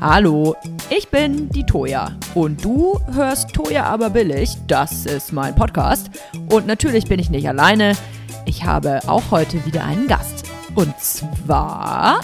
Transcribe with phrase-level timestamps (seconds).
[0.00, 0.56] Hallo,
[0.90, 4.56] ich bin die Toja und du hörst Toja aber billig.
[4.66, 6.10] Das ist mein Podcast
[6.50, 7.96] und natürlich bin ich nicht alleine.
[8.46, 12.20] Ich habe auch heute wieder einen Gast und zwar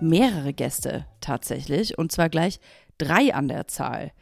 [0.00, 2.60] mehrere Gäste tatsächlich und zwar gleich
[2.98, 4.12] drei an der Zahl.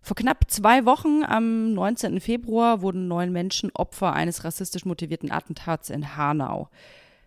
[0.00, 2.20] Vor knapp zwei Wochen, am 19.
[2.20, 6.68] Februar, wurden neun Menschen Opfer eines rassistisch motivierten Attentats in Hanau.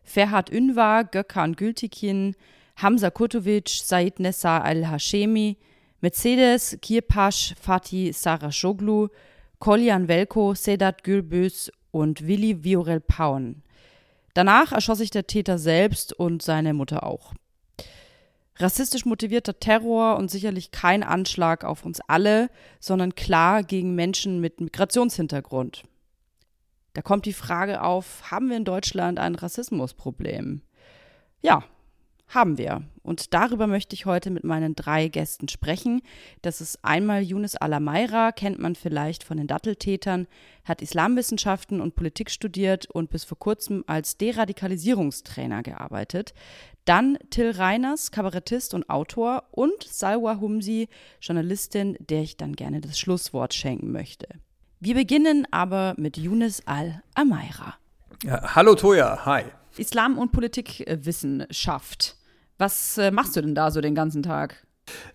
[0.04, 2.36] Ferhat Ünvar, Gökhan Gültekin,
[2.78, 5.58] Hamza Kurtovic, Said Nessa al-Hashemi,
[6.02, 9.10] Mercedes Kirpasch, Fatih Sarashoglu,
[9.60, 13.62] Koljan Velko, Sedat Gülbüz und Willi Viorel Paun.
[14.34, 17.34] Danach erschoss sich der Täter selbst und seine Mutter auch.
[18.58, 24.62] Rassistisch motivierter Terror und sicherlich kein Anschlag auf uns alle, sondern klar gegen Menschen mit
[24.62, 25.84] Migrationshintergrund.
[26.94, 30.62] Da kommt die Frage auf, haben wir in Deutschland ein Rassismusproblem?
[31.42, 31.64] Ja,
[32.34, 32.84] haben wir.
[33.04, 36.02] Und darüber möchte ich heute mit meinen drei Gästen sprechen.
[36.42, 40.28] Das ist einmal Yunus Alamaira, kennt man vielleicht von den Datteltätern,
[40.64, 46.34] hat Islamwissenschaften und Politik studiert und bis vor kurzem als Deradikalisierungstrainer gearbeitet.
[46.86, 50.90] Dann Till Reiners, Kabarettist und Autor und Salwa Humsi,
[51.22, 54.28] Journalistin, der ich dann gerne das Schlusswort schenken möchte.
[54.80, 57.76] Wir beginnen aber mit Yunus Al-Amaira.
[58.24, 59.44] Ja, hallo Toja, hi.
[59.78, 62.18] Islam- und Politikwissenschaft.
[62.62, 64.56] Was äh, machst du denn da so den ganzen Tag?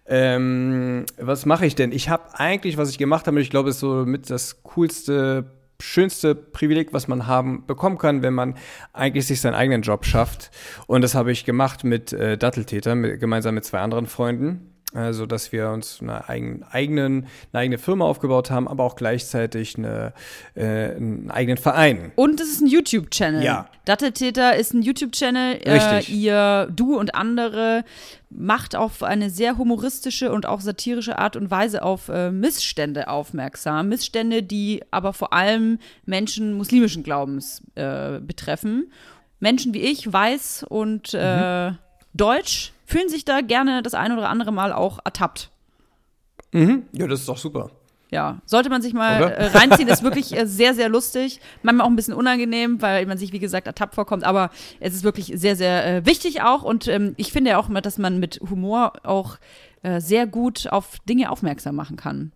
[0.04, 1.92] Ähm, was mache ich denn?
[1.92, 5.44] Ich habe eigentlich, was ich gemacht habe, ich glaube, ist so mit das coolste,
[5.80, 8.56] schönste Privileg, was man haben bekommen kann, wenn man
[8.92, 10.50] eigentlich sich seinen eigenen Job schafft.
[10.88, 15.26] Und das habe ich gemacht mit äh, Datteltäter, mit, gemeinsam mit zwei anderen Freunden also
[15.26, 20.12] dass wir uns eine, eigen, eigenen, eine eigene Firma aufgebaut haben, aber auch gleichzeitig eine,
[20.54, 20.64] äh,
[20.96, 22.12] einen eigenen Verein.
[22.16, 23.42] Und es ist ein YouTube-Channel.
[23.42, 23.68] Ja.
[23.84, 25.58] Datteltäter ist ein YouTube-Channel.
[25.66, 26.10] Richtig.
[26.10, 27.84] Äh, ihr, du und andere
[28.30, 33.88] macht auf eine sehr humoristische und auch satirische Art und Weise auf äh, Missstände aufmerksam.
[33.88, 38.90] Missstände, die aber vor allem Menschen muslimischen Glaubens äh, betreffen.
[39.38, 41.78] Menschen wie ich, weiß und äh, mhm.
[42.14, 45.50] deutsch fühlen sich da gerne das ein oder andere Mal auch ertappt.
[46.52, 46.84] Mhm.
[46.92, 47.70] Ja, das ist doch super.
[48.10, 51.40] Ja, sollte man sich mal äh, reinziehen, ist wirklich äh, sehr, sehr lustig.
[51.62, 55.02] Manchmal auch ein bisschen unangenehm, weil man sich, wie gesagt, ertappt vorkommt, aber es ist
[55.02, 58.20] wirklich sehr, sehr äh, wichtig auch und ähm, ich finde ja auch immer, dass man
[58.20, 59.38] mit Humor auch
[59.82, 62.32] äh, sehr gut auf Dinge aufmerksam machen kann.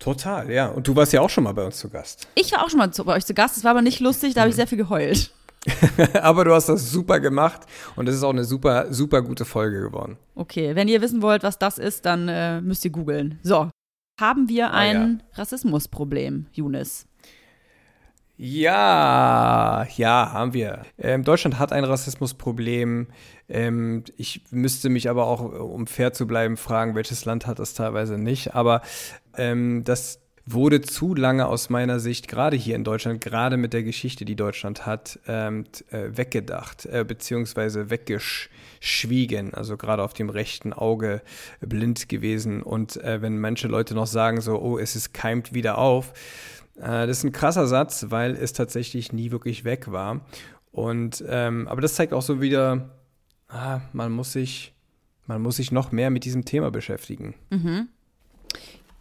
[0.00, 0.66] Total, ja.
[0.66, 2.26] Und du warst ja auch schon mal bei uns zu Gast.
[2.34, 4.34] Ich war auch schon mal zu, bei euch zu Gast, es war aber nicht lustig,
[4.34, 4.58] da habe ich mhm.
[4.58, 5.30] sehr viel geheult.
[6.22, 7.62] Aber du hast das super gemacht
[7.96, 10.18] und es ist auch eine super, super gute Folge geworden.
[10.34, 13.38] Okay, wenn ihr wissen wollt, was das ist, dann äh, müsst ihr googeln.
[13.42, 13.70] So,
[14.20, 15.38] haben wir ein ah, ja.
[15.38, 17.06] Rassismusproblem, Younes?
[18.36, 20.82] Ja, ja, haben wir.
[20.98, 23.06] Ähm, Deutschland hat ein Rassismusproblem.
[23.48, 27.74] Ähm, ich müsste mich aber auch, um fair zu bleiben, fragen, welches Land hat das
[27.74, 28.54] teilweise nicht.
[28.54, 28.82] Aber
[29.36, 33.82] ähm, das wurde zu lange aus meiner Sicht, gerade hier in Deutschland, gerade mit der
[33.82, 40.72] Geschichte, die Deutschland hat, ähm, äh, weggedacht, äh, beziehungsweise weggeschwiegen, also gerade auf dem rechten
[40.72, 41.22] Auge
[41.60, 42.62] blind gewesen.
[42.62, 46.12] Und äh, wenn manche Leute noch sagen, so, oh, es ist keimt wieder auf,
[46.76, 50.22] äh, das ist ein krasser Satz, weil es tatsächlich nie wirklich weg war.
[50.72, 52.90] Und ähm, aber das zeigt auch so wieder,
[53.48, 54.74] ah, man muss sich,
[55.26, 57.34] man muss sich noch mehr mit diesem Thema beschäftigen.
[57.50, 57.88] Mhm.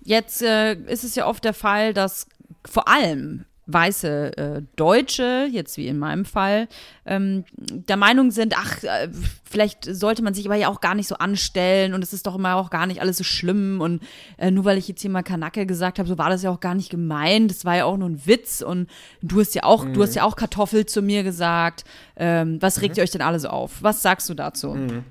[0.03, 2.28] Jetzt äh, ist es ja oft der Fall, dass
[2.66, 6.67] vor allem weiße äh, Deutsche, jetzt wie in meinem Fall,
[7.06, 9.09] ähm, der Meinung sind, ach, äh,
[9.44, 12.35] vielleicht sollte man sich aber ja auch gar nicht so anstellen und es ist doch
[12.35, 14.01] immer auch gar nicht alles so schlimm und
[14.38, 16.59] äh, nur weil ich jetzt hier mal Kanacke gesagt habe, so war das ja auch
[16.59, 18.89] gar nicht gemeint, das war ja auch nur ein Witz und
[19.22, 19.94] du hast ja auch, mhm.
[19.94, 21.83] du hast ja auch Kartoffel zu mir gesagt.
[22.16, 23.00] Ähm, was regt mhm.
[23.00, 23.81] ihr euch denn alle so auf?
[23.81, 24.69] Was sagst du dazu?
[24.69, 25.03] Mhm.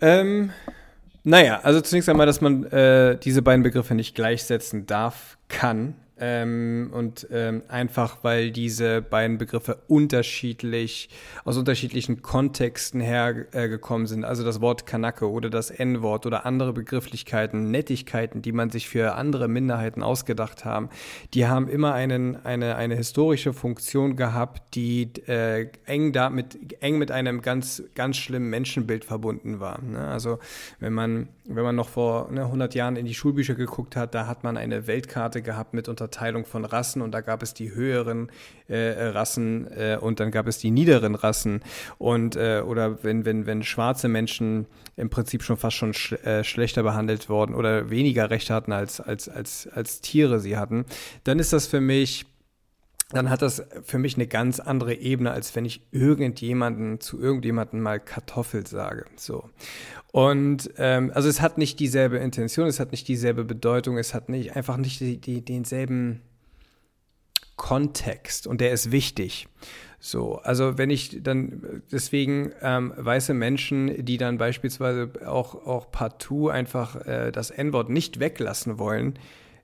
[0.00, 0.50] Ähm,
[1.24, 5.94] naja, also zunächst einmal, dass man äh, diese beiden Begriffe nicht gleichsetzen darf, kann.
[6.20, 11.08] Ähm, und ähm, einfach, weil diese beiden Begriffe unterschiedlich,
[11.44, 14.24] aus unterschiedlichen Kontexten hergekommen äh, sind.
[14.24, 19.14] Also das Wort Kanake oder das N-Wort oder andere Begrifflichkeiten, Nettigkeiten, die man sich für
[19.14, 20.90] andere Minderheiten ausgedacht haben,
[21.32, 27.10] die haben immer einen, eine, eine historische Funktion gehabt, die äh, eng, damit, eng mit
[27.10, 29.80] einem ganz, ganz schlimmen Menschenbild verbunden war.
[29.80, 30.06] Ne?
[30.06, 30.38] Also
[30.80, 34.26] wenn man, wenn man noch vor ne, 100 Jahren in die Schulbücher geguckt hat, da
[34.26, 37.72] hat man eine Weltkarte gehabt mit unter Unterteilung von Rassen und da gab es die
[37.72, 38.30] höheren
[38.68, 41.60] äh, Rassen äh, und dann gab es die niederen Rassen.
[41.98, 44.66] Und äh, oder wenn, wenn, wenn schwarze Menschen
[44.96, 49.00] im Prinzip schon fast schon sch äh, schlechter behandelt worden oder weniger Rechte hatten als,
[49.00, 50.84] als, als, als Tiere sie hatten,
[51.22, 52.26] dann ist das für mich
[53.12, 57.80] dann hat das für mich eine ganz andere Ebene, als wenn ich irgendjemanden zu irgendjemanden
[57.80, 59.06] mal Kartoffel sage.
[59.16, 59.50] So.
[60.12, 64.28] Und ähm, also es hat nicht dieselbe Intention, es hat nicht dieselbe Bedeutung, es hat
[64.28, 66.22] nicht einfach nicht die, die, denselben
[67.56, 69.48] Kontext und der ist wichtig.
[69.98, 76.48] So, also wenn ich dann deswegen ähm, weiße Menschen, die dann beispielsweise auch, auch partout
[76.48, 79.18] einfach äh, das N-Wort nicht weglassen wollen,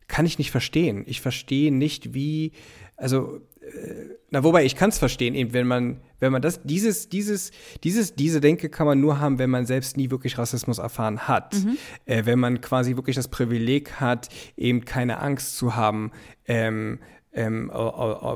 [0.08, 1.04] kann ich nicht verstehen.
[1.06, 2.52] Ich verstehe nicht, wie,
[2.96, 7.08] also, äh, na, wobei ich kann es verstehen, eben, wenn man, wenn man das, dieses,
[7.08, 7.50] dieses,
[7.84, 11.54] dieses, diese Denke kann man nur haben, wenn man selbst nie wirklich Rassismus erfahren hat.
[11.54, 11.76] Mhm.
[12.06, 16.10] Äh, wenn man quasi wirklich das Privileg hat, eben keine Angst zu haben,
[16.46, 16.98] ähm,
[17.36, 17.70] ähm,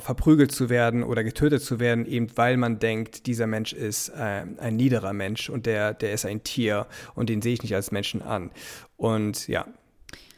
[0.00, 4.44] verprügelt zu werden oder getötet zu werden, eben weil man denkt, dieser Mensch ist äh,
[4.58, 7.92] ein niederer Mensch und der, der ist ein Tier und den sehe ich nicht als
[7.92, 8.50] Menschen an.
[8.98, 9.66] Und ja,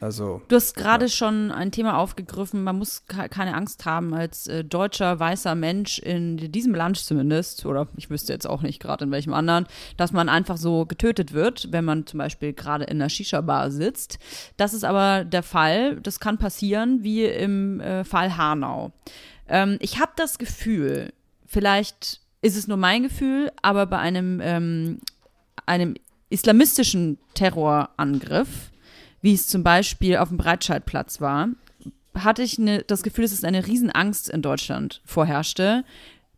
[0.03, 1.09] also, du hast gerade ja.
[1.09, 6.51] schon ein Thema aufgegriffen, man muss keine Angst haben als äh, deutscher weißer Mensch in
[6.51, 9.67] diesem Land zumindest, oder ich wüsste jetzt auch nicht gerade in welchem anderen,
[9.97, 14.19] dass man einfach so getötet wird, wenn man zum Beispiel gerade in einer Shisha-Bar sitzt.
[14.57, 18.91] Das ist aber der Fall, das kann passieren, wie im äh, Fall Hanau.
[19.49, 21.13] Ähm, ich habe das Gefühl,
[21.47, 24.99] vielleicht ist es nur mein Gefühl, aber bei einem, ähm,
[25.65, 25.95] einem
[26.29, 28.72] islamistischen Terrorangriff
[29.23, 31.49] wie es zum Beispiel auf dem Breitscheidplatz war,
[32.15, 35.85] hatte ich ne, das Gefühl, dass es eine Riesenangst in Deutschland vorherrschte,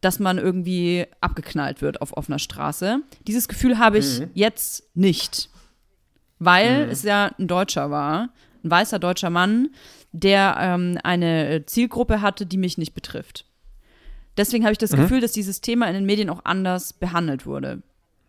[0.01, 3.01] dass man irgendwie abgeknallt wird auf offener Straße.
[3.27, 4.31] Dieses Gefühl habe ich mhm.
[4.35, 5.49] jetzt nicht,
[6.39, 6.93] weil mhm.
[6.93, 8.29] es ja ein Deutscher war,
[8.63, 9.71] ein weißer deutscher Mann,
[10.13, 13.47] der ähm, eine Zielgruppe hatte, die mich nicht betrifft.
[14.37, 14.99] Deswegen habe ich das mhm.
[14.99, 17.83] Gefühl, dass dieses Thema in den Medien auch anders behandelt wurde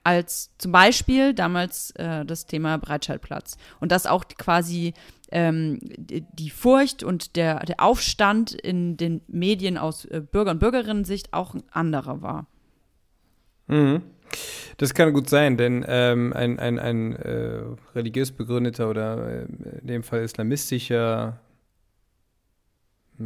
[0.05, 3.57] als zum Beispiel damals äh, das Thema Breitscheidplatz.
[3.79, 4.93] Und dass auch quasi
[5.31, 11.33] ähm, die Furcht und der, der Aufstand in den Medien aus äh, Bürger- und Bürgerinnen-Sicht
[11.33, 12.45] auch ein anderer war.
[13.67, 14.03] Mhm.
[14.77, 17.61] Das kann gut sein, denn ähm, ein, ein, ein äh,
[17.95, 19.45] religiös begründeter oder äh,
[19.81, 21.39] in dem Fall islamistischer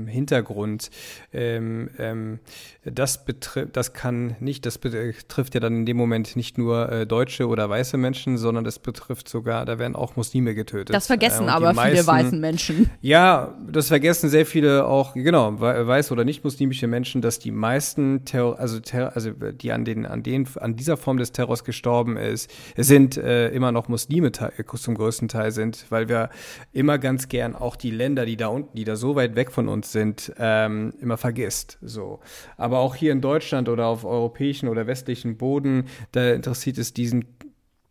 [0.07, 0.89] Hintergrund.
[1.33, 2.39] Ähm, ähm,
[2.83, 7.05] das betrifft, das kann nicht, das betrifft ja dann in dem Moment nicht nur äh,
[7.05, 10.95] deutsche oder weiße Menschen, sondern das betrifft sogar, da werden auch Muslime getötet.
[10.95, 12.89] Das vergessen äh, aber meisten, viele weißen Menschen.
[13.01, 18.25] Ja, das vergessen sehr viele auch, genau, weiße oder nicht muslimische Menschen, dass die meisten
[18.25, 22.17] Terror, also, Terror, also die an den, an den, an dieser Form des Terrors gestorben
[22.17, 26.29] ist, sind äh, immer noch Muslime zum größten Teil sind, weil wir
[26.71, 29.67] immer ganz gern auch die Länder, die da unten, die da so weit weg von
[29.67, 31.77] uns uns sind, ähm, immer vergisst.
[31.81, 32.19] So.
[32.57, 37.25] Aber auch hier in Deutschland oder auf europäischen oder westlichen Boden, da interessiert es diesen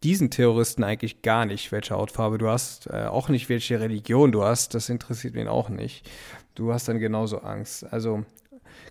[0.04, 4.44] diesen Terroristen eigentlich gar nicht, welche Hautfarbe du hast, äh, auch nicht, welche Religion du
[4.44, 6.08] hast, das interessiert ihn auch nicht.
[6.54, 7.84] Du hast dann genauso Angst.
[7.92, 8.24] Also,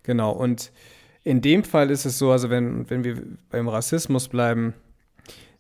[0.03, 0.31] genau.
[0.31, 0.73] Und
[1.23, 4.73] in dem Fall ist es so, also wenn, wenn wir beim Rassismus bleiben,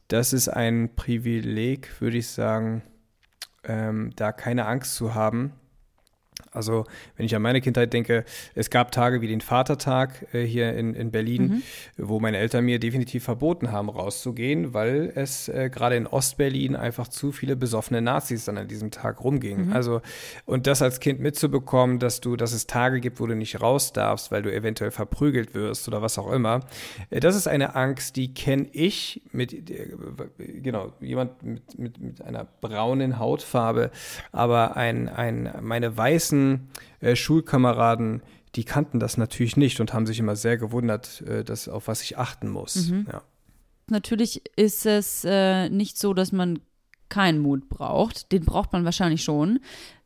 [0.09, 2.81] das ist ein Privileg, würde ich sagen,
[3.63, 5.53] ähm, da keine Angst zu haben,
[6.51, 6.85] also
[7.15, 8.23] wenn ich an meine Kindheit denke,
[8.55, 11.63] es gab Tage wie den Vatertag äh, hier in, in Berlin, mhm.
[11.97, 17.07] wo meine Eltern mir definitiv verboten haben, rauszugehen, weil es äh, gerade in Ostberlin einfach
[17.07, 19.67] zu viele besoffene Nazis dann an diesem Tag rumgingen.
[19.67, 19.73] Mhm.
[19.73, 20.01] Also
[20.45, 23.93] und das als Kind mitzubekommen, dass du, dass es Tage gibt, wo du nicht raus
[23.93, 26.61] darfst, weil du eventuell verprügelt wirst oder was auch immer,
[27.09, 29.95] äh, das ist eine Angst, die kenne ich mit, äh,
[30.37, 33.91] genau, jemand mit, mit, mit einer braunen Hautfarbe,
[34.31, 36.67] aber ein, ein, meine weißen
[36.99, 38.21] äh, Schulkameraden,
[38.55, 42.01] die kannten das natürlich nicht und haben sich immer sehr gewundert, äh, dass, auf was
[42.01, 42.89] ich achten muss.
[42.89, 43.07] Mhm.
[43.11, 43.21] Ja.
[43.89, 46.59] Natürlich ist es äh, nicht so, dass man
[47.09, 48.31] keinen Mut braucht.
[48.31, 49.59] Den braucht man wahrscheinlich schon.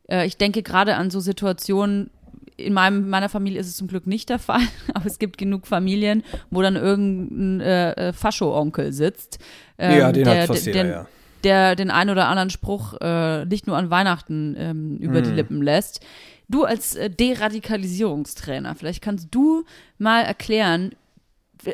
[0.07, 2.11] Äh, ich denke gerade an so Situationen,
[2.57, 4.61] in meinem, meiner Familie ist es zum Glück nicht der Fall,
[4.93, 9.39] aber es gibt genug Familien, wo dann irgendein äh, äh Fascho-Onkel sitzt.
[9.79, 11.07] Ähm, ja, den der, hat fast jeder, ja
[11.43, 15.23] der den einen oder anderen Spruch äh, nicht nur an Weihnachten ähm, über mm.
[15.23, 15.35] die hm.
[15.35, 16.01] Lippen lässt.
[16.47, 19.63] Du als äh, Deradikalisierungstrainer, vielleicht kannst du
[19.97, 20.91] mal erklären,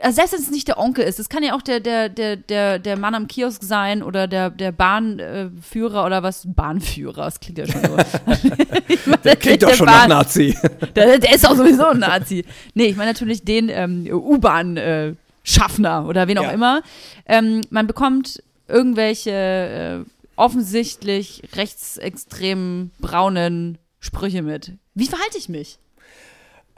[0.02, 2.36] also selbst wenn es nicht der Onkel ist, es kann ja auch der, der, der,
[2.36, 6.44] der, der Mann am Kiosk sein oder der, der Bahnführer oder was.
[6.46, 7.96] Bahnführer, das klingt ja schon so.
[9.24, 10.58] der klingt doch schon Bahn, nach Nazi.
[10.96, 12.44] Der, der, ist auch sowieso ein Nazi.
[12.74, 16.52] Nee, ich meine natürlich den ähm, U-Bahn- äh, Schaffner oder wen auch ja.
[16.52, 16.82] immer.
[17.26, 24.74] Ähm, man bekommt irgendwelche äh, offensichtlich rechtsextremen braunen Sprüche mit.
[24.94, 25.80] Wie verhalte ich mich?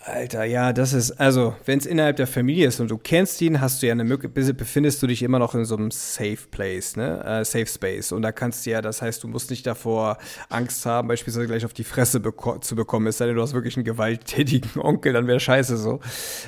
[0.01, 3.59] Alter, ja, das ist, also, wenn es innerhalb der Familie ist und du kennst ihn,
[3.59, 6.95] hast du ja eine Möglichkeit, befindest du dich immer noch in so einem Safe Place,
[6.95, 7.21] ne?
[7.25, 8.13] Äh, Safe Space.
[8.13, 10.17] Und da kannst du ja, das heißt, du musst nicht davor
[10.47, 13.53] Angst haben, beispielsweise gleich auf die Fresse beko zu bekommen, es sei denn, du hast
[13.53, 15.99] wirklich einen gewalttätigen Onkel, dann wäre scheiße so.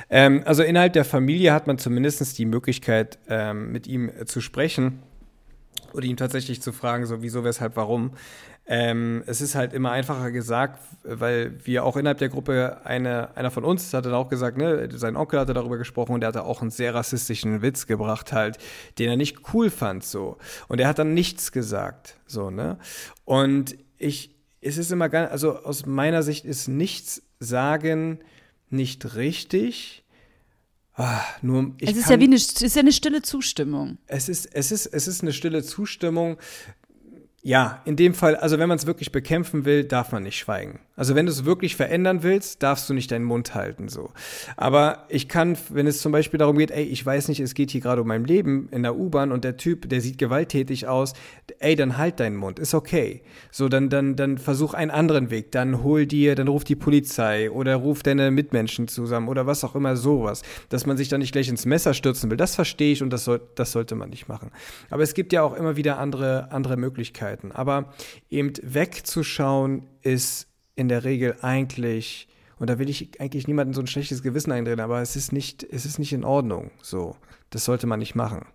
[0.10, 4.39] Ähm, also innerhalb der Familie hat man zumindest die Möglichkeit, ähm, mit ihm äh, zu
[4.39, 5.03] sprechen
[5.93, 8.12] oder ihn tatsächlich zu fragen, so wieso, weshalb, warum.
[8.67, 13.51] Ähm, es ist halt immer einfacher gesagt, weil wir auch innerhalb der Gruppe, eine, einer
[13.51, 16.43] von uns hat dann auch gesagt, ne, sein Onkel hatte darüber gesprochen und der hatte
[16.43, 18.57] auch einen sehr rassistischen Witz gebracht halt,
[19.00, 20.38] den er nicht cool fand so.
[20.67, 22.77] Und er hat dann nichts gesagt, so, ne.
[23.25, 28.19] Und ich, es ist immer ganz, also aus meiner Sicht ist nichts sagen
[28.71, 30.00] nicht richtig,
[30.95, 33.98] Ah, nur es ist ja wie eine, es ist ja eine stille Zustimmung.
[34.07, 36.38] Es ist, es ist, es ist eine stille Zustimmung.
[37.43, 40.79] Ja, in dem Fall, also wenn man es wirklich bekämpfen will, darf man nicht schweigen.
[40.95, 44.12] Also wenn du es wirklich verändern willst, darfst du nicht deinen Mund halten, so.
[44.57, 47.71] Aber ich kann, wenn es zum Beispiel darum geht, ey, ich weiß nicht, es geht
[47.71, 51.13] hier gerade um mein Leben in der U-Bahn und der Typ, der sieht gewalttätig aus,
[51.57, 53.24] ey, dann halt deinen Mund, ist okay.
[53.50, 57.50] So, dann, dann, dann versuch einen anderen Weg, dann hol dir, dann ruf die Polizei
[57.50, 60.43] oder ruf deine Mitmenschen zusammen oder was auch immer, sowas.
[60.69, 63.24] Dass man sich dann nicht gleich ins Messer stürzen will, das verstehe ich und das,
[63.24, 64.51] soll, das sollte man nicht machen.
[64.91, 67.30] Aber es gibt ja auch immer wieder andere, andere Möglichkeiten.
[67.53, 67.93] Aber
[68.29, 72.27] eben wegzuschauen ist in der Regel eigentlich,
[72.59, 75.63] und da will ich eigentlich niemandem so ein schlechtes Gewissen eindrehen, aber es ist nicht,
[75.63, 76.71] es ist nicht in Ordnung.
[76.81, 77.15] So,
[77.50, 78.45] das sollte man nicht machen.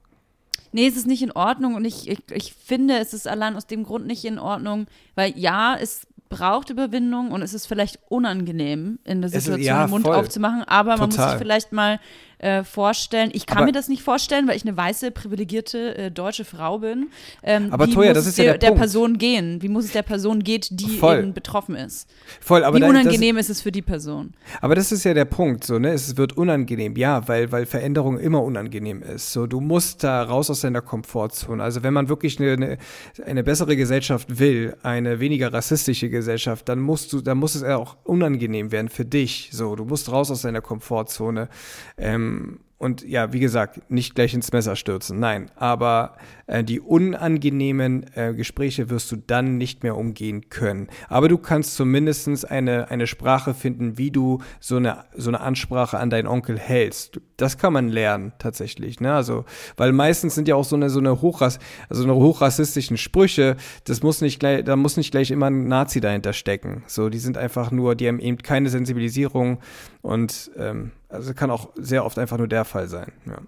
[0.73, 3.66] Nee, es ist nicht in Ordnung und ich, ich, ich finde, es ist allein aus
[3.66, 8.99] dem Grund nicht in Ordnung, weil ja, es braucht Überwindung und es ist vielleicht unangenehm,
[9.04, 10.16] in der Situation ist, ja, den Mund voll.
[10.16, 11.25] aufzumachen, aber man Total.
[11.26, 12.00] muss sich vielleicht mal
[12.38, 13.31] äh, vorstellen.
[13.33, 16.78] Ich kann aber, mir das nicht vorstellen, weil ich eine weiße, privilegierte äh, deutsche Frau
[16.78, 17.09] bin.
[17.43, 19.62] Ähm, aber Toja, das ist ja der, der Person gehen?
[19.62, 21.19] Wie muss es der Person geht, die Voll.
[21.19, 22.09] eben betroffen ist?
[22.40, 24.35] Voll, aber wie unangenehm das, ist es für die Person?
[24.61, 25.93] Aber das ist ja der Punkt, so ne?
[25.93, 29.33] Es wird unangenehm, ja, weil weil Veränderung immer unangenehm ist.
[29.33, 31.62] So, du musst da raus aus deiner Komfortzone.
[31.62, 32.78] Also wenn man wirklich eine, eine,
[33.25, 37.97] eine bessere Gesellschaft will, eine weniger rassistische Gesellschaft, dann musst du, dann muss es auch
[38.05, 39.50] unangenehm werden für dich.
[39.52, 41.49] So, du musst raus aus deiner Komfortzone.
[41.97, 45.50] Ähm, ähm, und ja, wie gesagt, nicht gleich ins Messer stürzen, nein.
[45.56, 46.16] Aber
[46.47, 50.88] äh, die unangenehmen äh, Gespräche wirst du dann nicht mehr umgehen können.
[51.09, 55.99] Aber du kannst zumindest eine, eine Sprache finden, wie du so eine, so eine Ansprache
[55.99, 57.18] an deinen Onkel hältst.
[57.38, 59.00] Das kann man lernen, tatsächlich.
[59.00, 59.14] Ne?
[59.14, 59.47] Also,
[59.78, 64.02] weil meistens sind ja auch so eine, so eine Hochrass, also eine hochrassistischen Sprüche, das
[64.02, 66.85] muss nicht gleich, da muss nicht gleich immer ein Nazi dahinter stecken.
[66.88, 69.61] So, die sind einfach nur, die haben eben keine Sensibilisierung
[70.02, 73.12] und ähm, also kann auch sehr oft einfach nur der Fall sein.
[73.26, 73.38] Ja.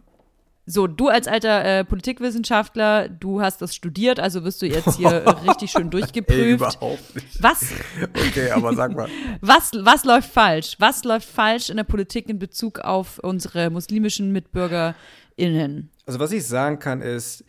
[0.71, 5.25] So, du als alter äh, Politikwissenschaftler, du hast das studiert, also wirst du jetzt hier
[5.49, 6.39] richtig schön durchgeprüft.
[6.39, 7.43] Ey, überhaupt nicht.
[7.43, 7.73] Was?
[8.03, 9.09] Okay, aber sag mal.
[9.41, 10.77] was, was läuft falsch?
[10.79, 15.91] Was läuft falsch in der Politik in Bezug auf unsere muslimischen MitbürgerInnen?
[16.05, 17.45] Also, was ich sagen kann, ist,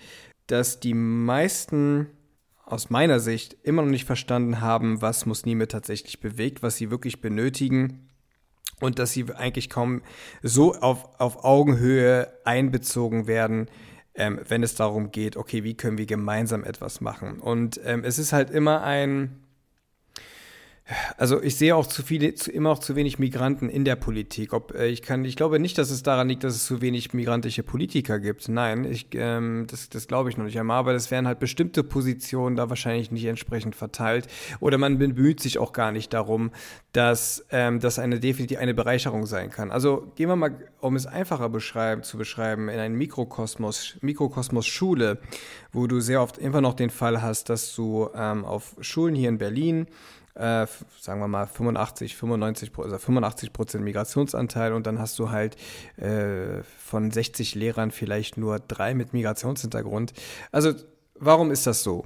[0.47, 2.07] dass die meisten
[2.65, 7.19] aus meiner Sicht immer noch nicht verstanden haben, was Muslime tatsächlich bewegt, was sie wirklich
[7.19, 8.09] benötigen
[8.79, 10.01] und dass sie eigentlich kaum
[10.41, 13.67] so auf, auf Augenhöhe einbezogen werden,
[14.15, 17.39] ähm, wenn es darum geht, okay, wie können wir gemeinsam etwas machen.
[17.39, 19.39] Und ähm, es ist halt immer ein,
[21.17, 24.53] also ich sehe auch zu viele, zu, immer auch zu wenig Migranten in der Politik.
[24.53, 27.13] Ob äh, ich kann, ich glaube nicht, dass es daran liegt, dass es zu wenig
[27.13, 28.50] migrantische Politiker gibt.
[28.50, 30.79] Nein, ich, ähm, das, das glaube ich noch nicht einmal.
[30.79, 34.27] Aber das wären halt bestimmte Positionen da wahrscheinlich nicht entsprechend verteilt.
[34.60, 36.51] Oder man bemüht sich auch gar nicht darum,
[36.93, 39.72] dass ähm, das eine definitiv eine Bereicherung sein kann.
[39.72, 45.19] Also gehen wir mal, um es einfacher beschreiben, zu beschreiben, in einen Mikrokosmos, Mikrokosmos Schule,
[45.72, 49.29] wo du sehr oft immer noch den Fall hast, dass du ähm, auf Schulen hier
[49.29, 49.88] in Berlin
[50.39, 50.67] äh,
[51.00, 55.58] sagen wir mal 85, 95, also 85 Prozent Migrationsanteil und dann hast du halt
[55.98, 60.13] äh, von 60 Lehrern vielleicht nur drei mit Migrationshintergrund.
[60.51, 60.74] Also
[61.15, 62.05] warum ist das so?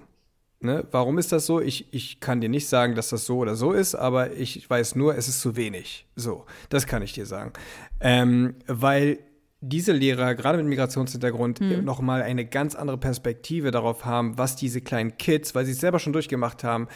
[0.60, 0.88] Ne?
[0.92, 1.60] Warum ist das so?
[1.60, 4.96] Ich, ich kann dir nicht sagen, dass das so oder so ist, aber ich weiß
[4.96, 6.08] nur, es ist zu wenig.
[6.16, 7.52] So, das kann ich dir sagen.
[8.00, 9.20] Ähm, weil
[9.60, 11.84] diese Lehrer, gerade mit Migrationshintergrund, mhm.
[11.84, 16.00] nochmal eine ganz andere Perspektive darauf haben, was diese kleinen Kids, weil sie es selber
[16.00, 16.88] schon durchgemacht haben,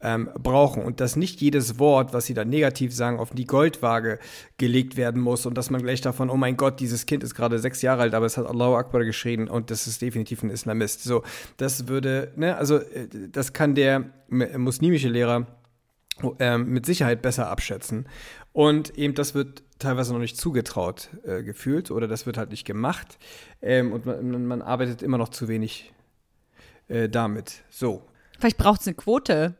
[0.00, 4.18] ähm, brauchen und dass nicht jedes Wort, was sie dann negativ sagen, auf die Goldwaage
[4.56, 7.58] gelegt werden muss und dass man gleich davon, oh mein Gott, dieses Kind ist gerade
[7.58, 11.02] sechs Jahre alt, aber es hat Allahu Akbar geschrien und das ist definitiv ein Islamist.
[11.02, 11.22] So,
[11.56, 15.46] das würde, ne, also äh, das kann der muslimische Lehrer
[16.38, 18.06] äh, mit Sicherheit besser abschätzen.
[18.52, 22.64] Und eben das wird teilweise noch nicht zugetraut äh, gefühlt oder das wird halt nicht
[22.64, 23.18] gemacht
[23.62, 25.92] ähm, und man, man, arbeitet immer noch zu wenig
[26.88, 27.62] äh, damit.
[27.70, 28.02] So.
[28.38, 29.54] Vielleicht braucht es eine Quote.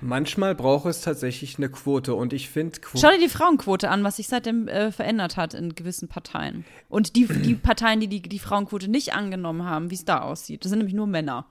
[0.00, 2.80] Manchmal braucht es tatsächlich eine Quote und ich finde.
[2.96, 6.64] Schau dir die Frauenquote an, was sich seitdem äh, verändert hat in gewissen Parteien.
[6.88, 10.64] Und die, die Parteien, die, die die Frauenquote nicht angenommen haben, wie es da aussieht.
[10.64, 11.46] Das sind nämlich nur Männer.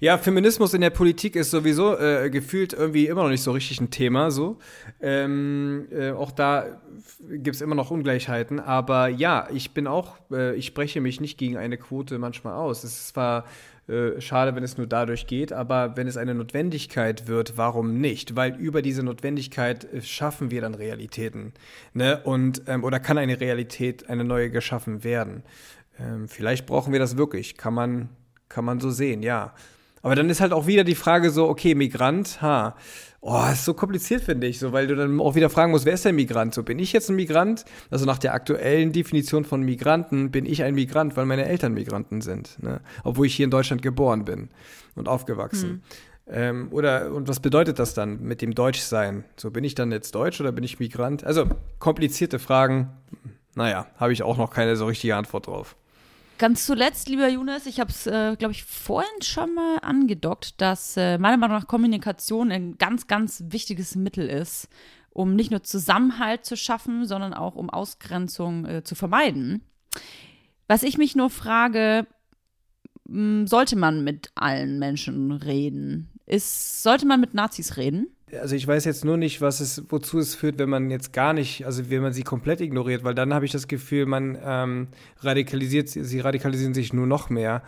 [0.00, 3.80] Ja, Feminismus in der Politik ist sowieso äh, gefühlt irgendwie immer noch nicht so richtig
[3.80, 4.30] ein Thema.
[4.30, 4.58] So.
[5.00, 6.80] Ähm, äh, auch da
[7.20, 8.60] gibt es immer noch Ungleichheiten.
[8.60, 12.84] Aber ja, ich bin auch, äh, ich spreche mich nicht gegen eine Quote manchmal aus.
[12.84, 13.44] Es ist zwar
[13.88, 18.36] äh, schade, wenn es nur dadurch geht, aber wenn es eine Notwendigkeit wird, warum nicht?
[18.36, 21.52] Weil über diese Notwendigkeit äh, schaffen wir dann Realitäten.
[21.92, 22.20] Ne?
[22.24, 25.42] Und, ähm, oder kann eine Realität, eine neue geschaffen werden?
[25.98, 27.56] Ähm, vielleicht brauchen wir das wirklich.
[27.56, 28.08] Kann man
[28.54, 29.52] kann man so sehen, ja.
[30.02, 32.76] Aber dann ist halt auch wieder die Frage so, okay, Migrant, ha.
[33.26, 35.94] Oh, ist so kompliziert, finde ich, so, weil du dann auch wieder fragen musst, wer
[35.94, 36.52] ist der Migrant?
[36.52, 37.64] So, bin ich jetzt ein Migrant?
[37.90, 42.20] Also nach der aktuellen Definition von Migranten bin ich ein Migrant, weil meine Eltern Migranten
[42.20, 42.82] sind, ne?
[43.02, 44.50] Obwohl ich hier in Deutschland geboren bin
[44.94, 45.70] und aufgewachsen.
[45.70, 45.82] Hm.
[46.26, 49.24] Ähm, oder, und was bedeutet das dann mit dem Deutschsein?
[49.36, 51.24] So, bin ich dann jetzt Deutsch oder bin ich Migrant?
[51.24, 51.46] Also,
[51.78, 52.90] komplizierte Fragen.
[53.54, 55.76] Naja, habe ich auch noch keine so richtige Antwort drauf.
[56.36, 60.96] Ganz zuletzt, lieber Jonas, ich habe es, äh, glaube ich, vorhin schon mal angedockt, dass
[60.96, 64.68] äh, meiner Meinung nach Kommunikation ein ganz, ganz wichtiges Mittel ist,
[65.10, 69.62] um nicht nur Zusammenhalt zu schaffen, sondern auch um Ausgrenzung äh, zu vermeiden.
[70.66, 72.06] Was ich mich nur frage,
[73.06, 76.10] sollte man mit allen Menschen reden?
[76.26, 78.13] Ist, sollte man mit Nazis reden?
[78.40, 81.32] Also ich weiß jetzt nur nicht, was es, wozu es führt, wenn man jetzt gar
[81.32, 84.88] nicht, also wenn man sie komplett ignoriert, weil dann habe ich das Gefühl, man ähm,
[85.20, 87.62] radikalisiert, sie radikalisieren sich nur noch mehr.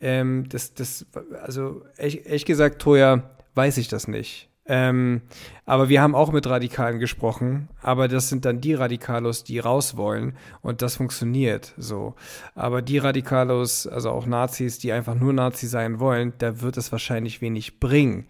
[0.00, 1.06] Ähm, das, das,
[1.42, 4.48] also ehrlich, ehrlich gesagt, Toja, weiß ich das nicht.
[4.66, 5.22] Ähm,
[5.66, 9.96] aber wir haben auch mit Radikalen gesprochen, aber das sind dann die Radikalos, die raus
[9.96, 12.14] wollen und das funktioniert so.
[12.54, 16.92] Aber die Radikalos, also auch Nazis, die einfach nur Nazi sein wollen, da wird es
[16.92, 18.26] wahrscheinlich wenig bringen.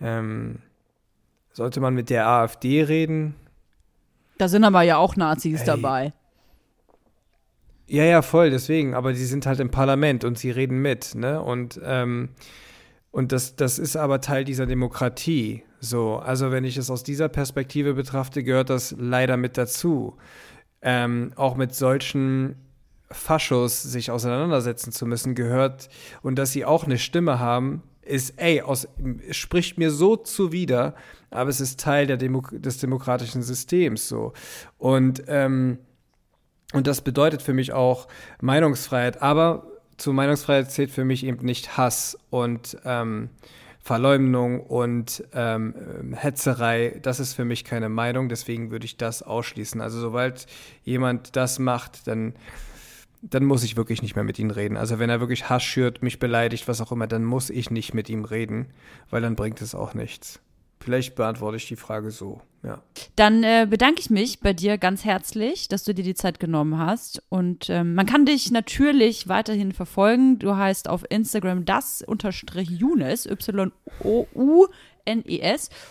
[0.00, 0.58] Ähm,
[1.58, 3.34] sollte man mit der AfD reden?
[4.38, 5.66] Da sind aber ja auch Nazis Ey.
[5.66, 6.12] dabei.
[7.88, 8.94] Ja, ja, voll, deswegen.
[8.94, 11.42] Aber sie sind halt im Parlament und sie reden mit, ne?
[11.42, 12.28] Und, ähm,
[13.10, 15.64] und das, das ist aber Teil dieser Demokratie.
[15.80, 20.16] So, also wenn ich es aus dieser Perspektive betrachte, gehört das leider mit dazu.
[20.80, 22.54] Ähm, auch mit solchen
[23.10, 25.88] Faschos sich auseinandersetzen zu müssen, gehört
[26.22, 28.88] und dass sie auch eine Stimme haben, ist, ey, aus,
[29.30, 30.94] spricht mir so zuwider,
[31.30, 34.32] aber es ist Teil Demo des demokratischen Systems so.
[34.78, 35.78] Und, ähm,
[36.72, 38.08] und das bedeutet für mich auch
[38.40, 39.22] Meinungsfreiheit.
[39.22, 43.30] Aber zu Meinungsfreiheit zählt für mich eben nicht Hass und ähm,
[43.80, 46.98] Verleumdung und ähm, Hetzerei.
[47.02, 49.80] Das ist für mich keine Meinung, deswegen würde ich das ausschließen.
[49.80, 50.46] Also sobald
[50.84, 52.34] jemand das macht, dann
[53.22, 54.76] dann muss ich wirklich nicht mehr mit ihm reden.
[54.76, 57.94] Also wenn er wirklich Hass schürt, mich beleidigt, was auch immer, dann muss ich nicht
[57.94, 58.66] mit ihm reden,
[59.10, 60.40] weil dann bringt es auch nichts.
[60.80, 62.82] Vielleicht beantworte ich die Frage so, ja.
[63.16, 66.78] Dann äh, bedanke ich mich bei dir ganz herzlich, dass du dir die Zeit genommen
[66.78, 67.22] hast.
[67.28, 70.38] Und ähm, man kann dich natürlich weiterhin verfolgen.
[70.38, 73.60] Du heißt auf Instagram das unterstrich Younes, Y-O-U-N-E-S.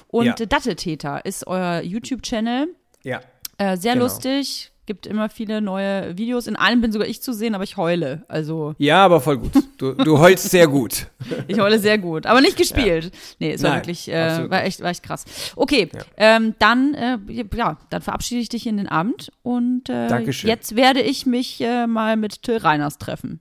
[0.08, 0.46] Und ja.
[0.46, 2.68] Datteltäter ist euer YouTube-Channel.
[3.04, 3.22] Ja.
[3.58, 4.06] Äh, sehr genau.
[4.06, 6.48] lustig, gibt immer viele neue Videos.
[6.48, 8.26] In einem bin sogar ich zu sehen, aber ich heule.
[8.28, 8.74] Also.
[8.80, 9.52] Ja, aber voll gut.
[9.78, 11.08] Du, du heulst sehr gut.
[11.48, 12.26] ich heule sehr gut.
[12.26, 13.06] Aber nicht gespielt.
[13.06, 13.12] Ja.
[13.38, 15.26] Nee, es war Nein, wirklich, äh, war echt, war echt krass.
[15.56, 16.02] Okay, ja.
[16.18, 20.50] ähm, dann, äh, ja, dann verabschiede ich dich in den Abend und äh, Dankeschön.
[20.50, 23.40] jetzt werde ich mich äh, mal mit Till Reiners treffen.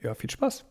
[0.00, 0.64] Ja, viel Spaß.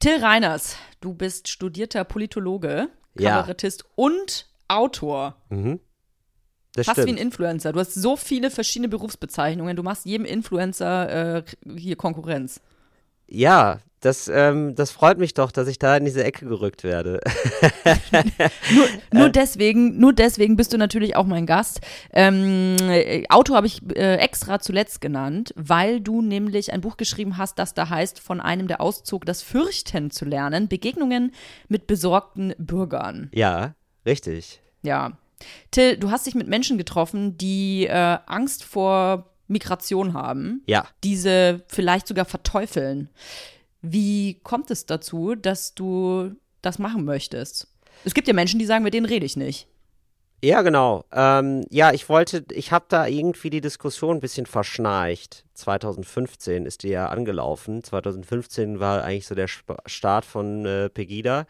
[0.00, 3.90] Till Reiners, du bist studierter Politologe, Kabarettist ja.
[3.96, 5.36] und Autor.
[5.48, 5.80] Mhm.
[6.78, 7.08] Das Fast stimmt.
[7.08, 7.72] wie ein Influencer.
[7.72, 9.74] Du hast so viele verschiedene Berufsbezeichnungen.
[9.74, 11.42] Du machst jedem Influencer äh,
[11.76, 12.60] hier Konkurrenz.
[13.26, 17.20] Ja, das, ähm, das freut mich doch, dass ich da in diese Ecke gerückt werde.
[18.70, 19.32] nur, nur äh.
[19.32, 21.80] deswegen, nur deswegen bist du natürlich auch mein Gast.
[22.12, 22.76] Ähm,
[23.28, 27.74] Auto habe ich äh, extra zuletzt genannt, weil du nämlich ein Buch geschrieben hast, das
[27.74, 31.32] da heißt, von einem der Auszug das Fürchten zu lernen, Begegnungen
[31.66, 33.30] mit besorgten Bürgern.
[33.34, 33.74] Ja,
[34.06, 34.62] richtig.
[34.82, 35.18] Ja,
[35.70, 40.62] Till, du hast dich mit Menschen getroffen, die äh, Angst vor Migration haben.
[40.66, 40.86] Ja.
[41.04, 43.08] Diese vielleicht sogar verteufeln.
[43.80, 47.68] Wie kommt es dazu, dass du das machen möchtest?
[48.04, 49.68] Es gibt ja Menschen, die sagen, mit denen rede ich nicht.
[50.40, 51.04] Ja, genau.
[51.12, 55.44] Ähm, ja, ich wollte, ich habe da irgendwie die Diskussion ein bisschen verschnarcht.
[55.54, 57.82] 2015 ist die ja angelaufen.
[57.82, 61.46] 2015 war eigentlich so der Start von äh, Pegida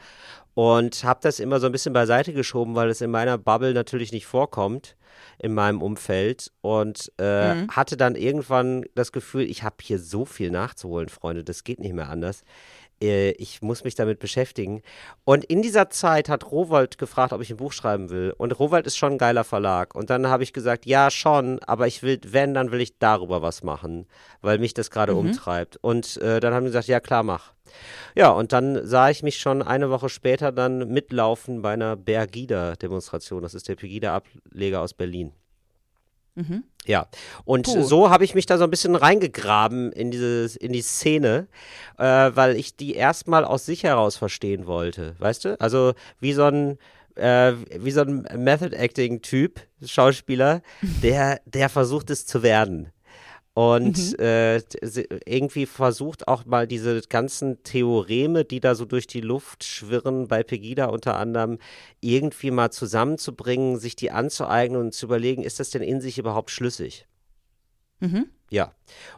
[0.59, 4.11] und habe das immer so ein bisschen beiseite geschoben, weil es in meiner Bubble natürlich
[4.11, 4.97] nicht vorkommt
[5.38, 7.68] in meinem Umfeld und äh, mhm.
[7.71, 11.94] hatte dann irgendwann das Gefühl, ich habe hier so viel nachzuholen, Freunde, das geht nicht
[11.94, 12.42] mehr anders.
[13.03, 14.83] Äh, ich muss mich damit beschäftigen.
[15.25, 18.35] Und in dieser Zeit hat Rowold gefragt, ob ich ein Buch schreiben will.
[18.37, 19.95] Und Rowold ist schon ein geiler Verlag.
[19.95, 23.43] Und dann habe ich gesagt, ja, schon, aber ich will, wenn, dann will ich darüber
[23.43, 24.07] was machen,
[24.41, 25.19] weil mich das gerade mhm.
[25.19, 25.77] umtreibt.
[25.81, 27.53] Und äh, dann haben die gesagt, ja, klar, mach.
[28.15, 33.43] Ja, und dann sah ich mich schon eine Woche später dann mitlaufen bei einer Bergida-Demonstration.
[33.43, 35.33] Das ist der Pegida-Ableger aus Berlin.
[36.38, 36.62] Mhm.
[36.87, 37.09] Ja,
[37.44, 37.83] und Puh.
[37.83, 41.48] so habe ich mich da so ein bisschen reingegraben in, dieses, in die Szene,
[41.98, 45.61] äh, weil ich die erstmal aus sich heraus verstehen wollte, weißt du?
[45.61, 46.79] Also wie so ein,
[47.16, 50.62] äh, wie so ein Method-Acting-Typ, Schauspieler,
[51.03, 52.92] der, der versucht es zu werden
[53.59, 54.25] und mhm.
[54.25, 54.59] äh,
[55.27, 60.44] irgendwie versucht auch mal diese ganzen Theoreme, die da so durch die Luft schwirren, bei
[60.44, 61.59] Pegida unter anderem,
[62.01, 66.53] irgendwie mal zusammenzubringen, sich die anzueignen und zu überlegen, ist das denn in sich überhaupt
[66.53, 67.09] schlüssig?
[68.01, 68.29] Mhm.
[68.51, 68.73] Ja,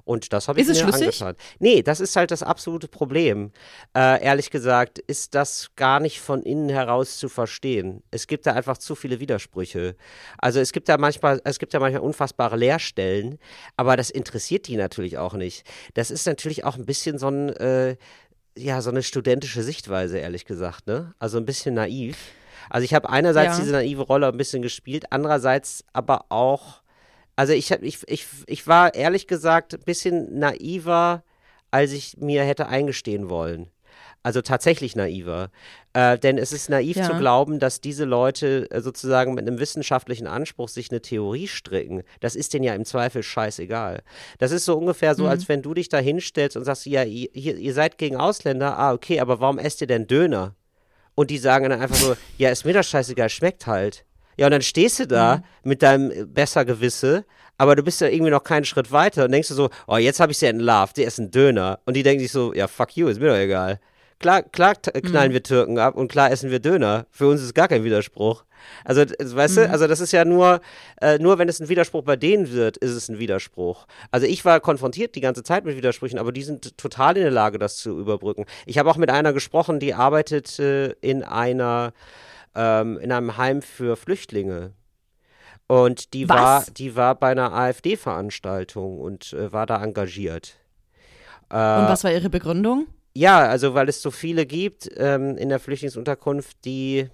[0.04, 1.36] und das habe ich ist mir angeschaut.
[1.60, 3.52] Nee, das ist halt das absolute Problem.
[3.96, 8.02] Äh, ehrlich gesagt, ist das gar nicht von innen heraus zu verstehen.
[8.10, 9.94] Es gibt da einfach zu viele Widersprüche.
[10.38, 13.38] Also es gibt da manchmal, es gibt da manchmal unfassbare Leerstellen,
[13.76, 15.64] aber das interessiert die natürlich auch nicht.
[15.94, 17.96] Das ist natürlich auch ein bisschen so ein, äh,
[18.58, 21.14] ja, so eine studentische Sichtweise, ehrlich gesagt, ne?
[21.20, 22.16] Also ein bisschen naiv.
[22.68, 23.60] Also ich habe einerseits ja.
[23.60, 26.82] diese naive Rolle ein bisschen gespielt, andererseits aber auch
[27.40, 31.24] also ich, ich, ich, ich war ehrlich gesagt ein bisschen naiver,
[31.70, 33.70] als ich mir hätte eingestehen wollen.
[34.22, 35.48] Also tatsächlich naiver.
[35.94, 37.04] Äh, denn es ist naiv ja.
[37.04, 42.02] zu glauben, dass diese Leute äh, sozusagen mit einem wissenschaftlichen Anspruch sich eine Theorie stricken.
[42.20, 44.02] Das ist denen ja im Zweifel scheißegal.
[44.36, 45.30] Das ist so ungefähr so, mhm.
[45.30, 48.92] als wenn du dich da hinstellst und sagst, ja, ihr, ihr seid gegen Ausländer, ah,
[48.92, 50.56] okay, aber warum esst ihr denn Döner?
[51.14, 54.04] Und die sagen dann einfach so, ja, ist mir das scheißegal, schmeckt halt.
[54.40, 55.42] Ja, und dann stehst du da mhm.
[55.68, 57.26] mit deinem Bessergewisse,
[57.58, 60.18] aber du bist ja irgendwie noch keinen Schritt weiter und denkst du so, oh, jetzt
[60.18, 61.78] habe ich sie entlarvt, die essen Döner.
[61.84, 63.80] Und die denken sich so, ja, fuck you, ist mir doch egal.
[64.18, 65.34] Klar, klar knallen mhm.
[65.34, 67.04] wir Türken ab und klar essen wir Döner.
[67.10, 68.44] Für uns ist gar kein Widerspruch.
[68.82, 69.60] Also, weißt mhm.
[69.60, 70.62] du, also das ist ja nur,
[71.02, 73.86] äh, nur wenn es ein Widerspruch bei denen wird, ist es ein Widerspruch.
[74.10, 77.30] Also ich war konfrontiert die ganze Zeit mit Widersprüchen, aber die sind total in der
[77.30, 78.46] Lage, das zu überbrücken.
[78.64, 81.92] Ich habe auch mit einer gesprochen, die arbeitet äh, in einer
[82.54, 84.74] ähm, in einem Heim für Flüchtlinge.
[85.66, 90.56] Und die war, die war bei einer AfD-Veranstaltung und äh, war da engagiert.
[91.48, 92.88] Äh, und was war ihre Begründung?
[93.14, 97.08] Ja, also weil es so viele gibt ähm, in der Flüchtlingsunterkunft, die,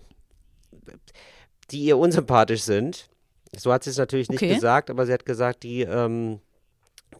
[1.70, 3.08] die ihr unsympathisch sind.
[3.54, 4.46] So hat sie es natürlich okay.
[4.46, 6.40] nicht gesagt, aber sie hat gesagt, die ähm,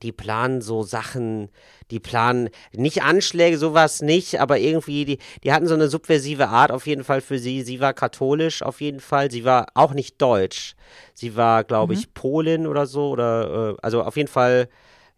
[0.03, 1.49] die planen so Sachen,
[1.91, 6.71] die planen nicht Anschläge, sowas nicht, aber irgendwie, die, die hatten so eine subversive Art
[6.71, 7.63] auf jeden Fall für sie.
[7.63, 10.75] Sie war katholisch auf jeden Fall, sie war auch nicht deutsch.
[11.15, 12.01] Sie war, glaube mhm.
[12.01, 14.69] ich, Polin oder so, oder äh, also auf jeden Fall,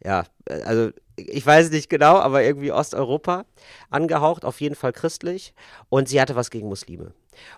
[0.04, 0.24] ja,
[0.64, 3.44] also ich weiß nicht genau, aber irgendwie Osteuropa
[3.90, 5.54] angehaucht, auf jeden Fall christlich.
[5.88, 7.12] Und sie hatte was gegen Muslime.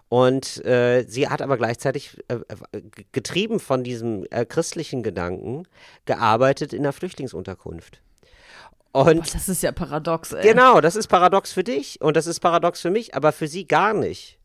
[0.08, 2.34] Und äh, sie hat aber gleichzeitig, äh,
[2.72, 5.68] äh, getrieben von diesem äh, christlichen Gedanken,
[6.04, 8.00] gearbeitet in der Flüchtlingsunterkunft.
[8.92, 10.42] Und Boah, das ist ja paradox, ey.
[10.42, 13.66] Genau, das ist paradox für dich und das ist paradox für mich, aber für sie
[13.66, 14.39] gar nicht.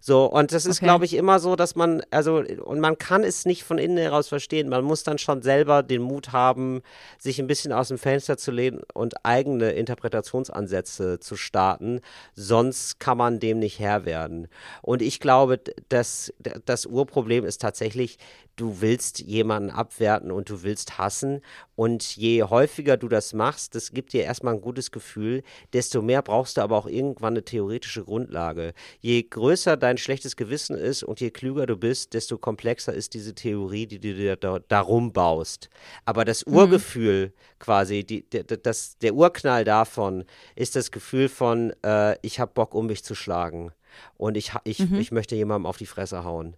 [0.00, 0.86] So, und das ist, okay.
[0.86, 4.28] glaube ich, immer so, dass man, also, und man kann es nicht von innen heraus
[4.28, 4.68] verstehen.
[4.68, 6.82] Man muss dann schon selber den Mut haben,
[7.18, 12.00] sich ein bisschen aus dem Fenster zu lehnen und eigene Interpretationsansätze zu starten.
[12.34, 14.48] Sonst kann man dem nicht Herr werden.
[14.82, 16.32] Und ich glaube, dass
[16.64, 18.18] das Urproblem ist tatsächlich,
[18.56, 21.42] du willst jemanden abwerten und du willst hassen.
[21.76, 25.42] Und je häufiger du das machst, das gibt dir erstmal ein gutes Gefühl,
[25.74, 28.72] desto mehr brauchst du aber auch irgendwann eine theoretische Grundlage.
[29.00, 33.34] Je größer dein schlechtes Gewissen ist und je klüger du bist, desto komplexer ist diese
[33.34, 35.68] Theorie, die du dir da, darum baust.
[36.06, 36.56] Aber das mhm.
[36.56, 37.32] Urgefühl mhm.
[37.58, 42.74] quasi, die, der, das, der Urknall davon ist das Gefühl von, äh, ich habe Bock,
[42.74, 43.72] um mich zu schlagen
[44.16, 44.98] und ich, ich, mhm.
[44.98, 46.56] ich möchte jemandem auf die Fresse hauen.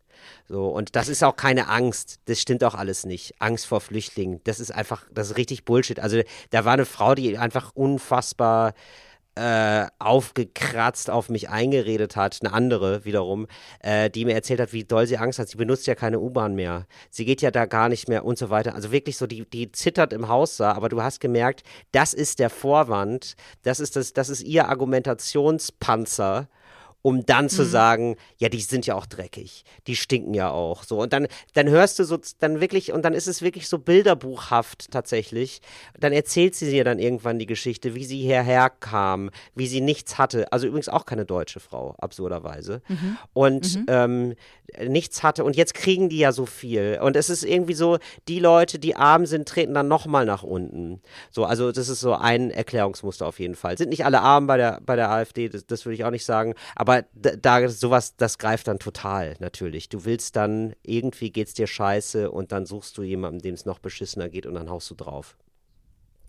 [0.48, 2.20] So, und das ist auch keine Angst.
[2.26, 3.34] Das stimmt auch alles nicht.
[3.38, 4.40] Angst vor Flüchtlingen.
[4.44, 6.00] Das ist einfach, das ist richtig Bullshit.
[6.00, 8.74] Also da war eine Frau, die einfach unfassbar
[9.38, 13.46] äh, aufgekratzt auf mich eingeredet hat, eine andere wiederum,
[13.80, 15.48] äh, die mir erzählt hat, wie doll sie Angst hat.
[15.48, 16.86] Sie benutzt ja keine U-Bahn mehr.
[17.08, 18.74] Sie geht ja da gar nicht mehr und so weiter.
[18.74, 22.40] Also wirklich so, die, die zittert im Haus da, aber du hast gemerkt, das ist
[22.40, 26.48] der Vorwand, das ist, das, das ist ihr Argumentationspanzer
[27.08, 30.82] um dann zu sagen, ja, die sind ja auch dreckig, die stinken ja auch.
[30.84, 33.78] So und dann, dann hörst du so, dann wirklich und dann ist es wirklich so
[33.78, 35.62] bilderbuchhaft tatsächlich.
[35.98, 40.18] Dann erzählt sie dir dann irgendwann die Geschichte, wie sie hierher kam, wie sie nichts
[40.18, 40.52] hatte.
[40.52, 42.82] Also übrigens auch keine deutsche Frau, absurderweise.
[43.32, 44.34] Und ähm,
[44.86, 46.98] nichts hatte und jetzt kriegen die ja so viel.
[47.02, 47.96] Und es ist irgendwie so,
[48.28, 51.00] die Leute, die arm sind, treten dann nochmal nach unten.
[51.30, 53.78] So, also das ist so ein Erklärungsmuster auf jeden Fall.
[53.78, 56.26] Sind nicht alle arm bei der, bei der AfD, das, das würde ich auch nicht
[56.26, 59.88] sagen, aber da, da sowas, das greift dann total natürlich.
[59.88, 63.78] Du willst dann, irgendwie geht's dir scheiße und dann suchst du jemanden, dem es noch
[63.78, 65.36] beschissener geht und dann haust du drauf.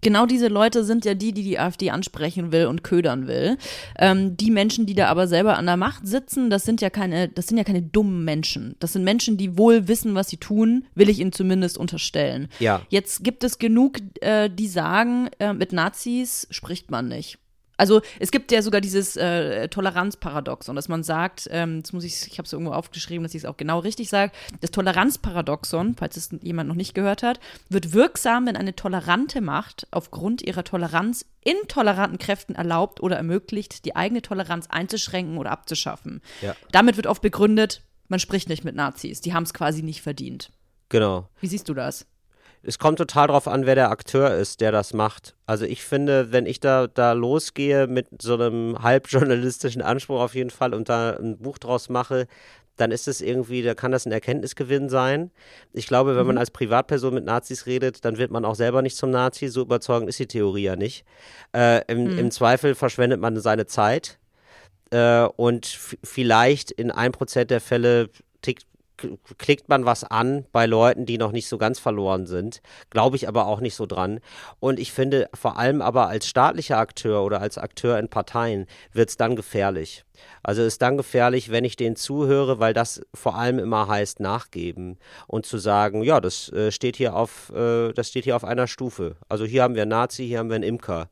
[0.01, 3.57] Genau diese Leute sind ja die, die die AfD ansprechen will und ködern will.
[3.97, 7.27] Ähm, die Menschen, die da aber selber an der Macht sitzen, das sind ja keine,
[7.27, 8.75] das sind ja keine dummen Menschen.
[8.79, 12.47] Das sind Menschen, die wohl wissen, was sie tun, will ich ihnen zumindest unterstellen.
[12.59, 12.81] Ja.
[12.89, 17.37] Jetzt gibt es genug, äh, die sagen, äh, mit Nazis spricht man nicht.
[17.79, 22.27] Also es gibt ja sogar dieses äh, Toleranzparadoxon, dass man sagt, ähm, jetzt muss ich,
[22.27, 26.17] ich habe es irgendwo aufgeschrieben, dass ich es auch genau richtig sage, das Toleranzparadoxon, falls
[26.17, 27.39] es jemand noch nicht gehört hat,
[27.69, 33.95] wird wirksam, wenn eine tolerante Macht aufgrund ihrer Toleranz intoleranten Kräften erlaubt oder ermöglicht, die
[33.95, 36.21] eigene Toleranz einzuschränken oder abzuschaffen.
[36.41, 36.57] Ja.
[36.73, 40.51] Damit wird oft begründet, man spricht nicht mit Nazis, die haben es quasi nicht verdient.
[40.89, 41.29] Genau.
[41.39, 42.07] Wie siehst du das?
[42.61, 45.35] Es kommt total drauf an, wer der Akteur ist, der das macht.
[45.45, 50.49] Also ich finde, wenn ich da, da losgehe mit so einem halbjournalistischen Anspruch auf jeden
[50.49, 52.27] Fall und da ein Buch draus mache,
[52.75, 55.31] dann ist es irgendwie, da kann das ein Erkenntnisgewinn sein.
[55.73, 58.95] Ich glaube, wenn man als Privatperson mit Nazis redet, dann wird man auch selber nicht
[58.95, 59.47] zum Nazi.
[59.47, 61.05] So überzeugend ist die Theorie ja nicht.
[61.53, 64.17] Äh, im, Im Zweifel verschwendet man seine Zeit.
[64.91, 65.65] Äh, und
[66.03, 68.09] vielleicht in ein Prozent der Fälle
[68.41, 68.65] tickt
[69.37, 72.61] klickt man was an bei Leuten, die noch nicht so ganz verloren sind.
[72.89, 74.19] Glaube ich aber auch nicht so dran.
[74.59, 79.09] Und ich finde, vor allem aber als staatlicher Akteur oder als Akteur in Parteien wird
[79.09, 80.05] es dann gefährlich.
[80.43, 84.97] Also ist dann gefährlich, wenn ich denen zuhöre, weil das vor allem immer heißt nachgeben
[85.27, 88.67] und zu sagen, ja, das äh, steht hier auf, äh, das steht hier auf einer
[88.67, 89.15] Stufe.
[89.29, 91.09] Also hier haben wir einen Nazi, hier haben wir einen Imker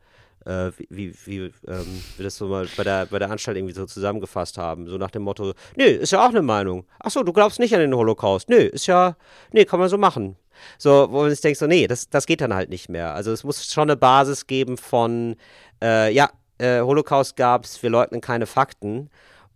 [0.47, 3.85] äh, wie, wie, ähm, wir das so mal bei der, bei der Anstalt irgendwie so
[3.85, 4.87] zusammengefasst haben.
[4.87, 6.85] So nach dem Motto, nee, ist ja auch eine Meinung.
[6.99, 8.49] Ach so, du glaubst nicht an den Holocaust.
[8.49, 9.17] Nee, ist ja,
[9.51, 10.37] nee, kann man so machen.
[10.77, 13.13] So, wo man sich denkt, so, nee, das, das geht dann halt nicht mehr.
[13.13, 15.35] Also es muss schon eine Basis geben von,
[15.83, 19.09] äh, ja, äh, Holocaust gab's, wir leugnen keine Fakten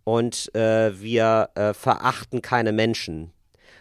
[0.04, 3.32] und äh, wir äh, verachten keine Menschen.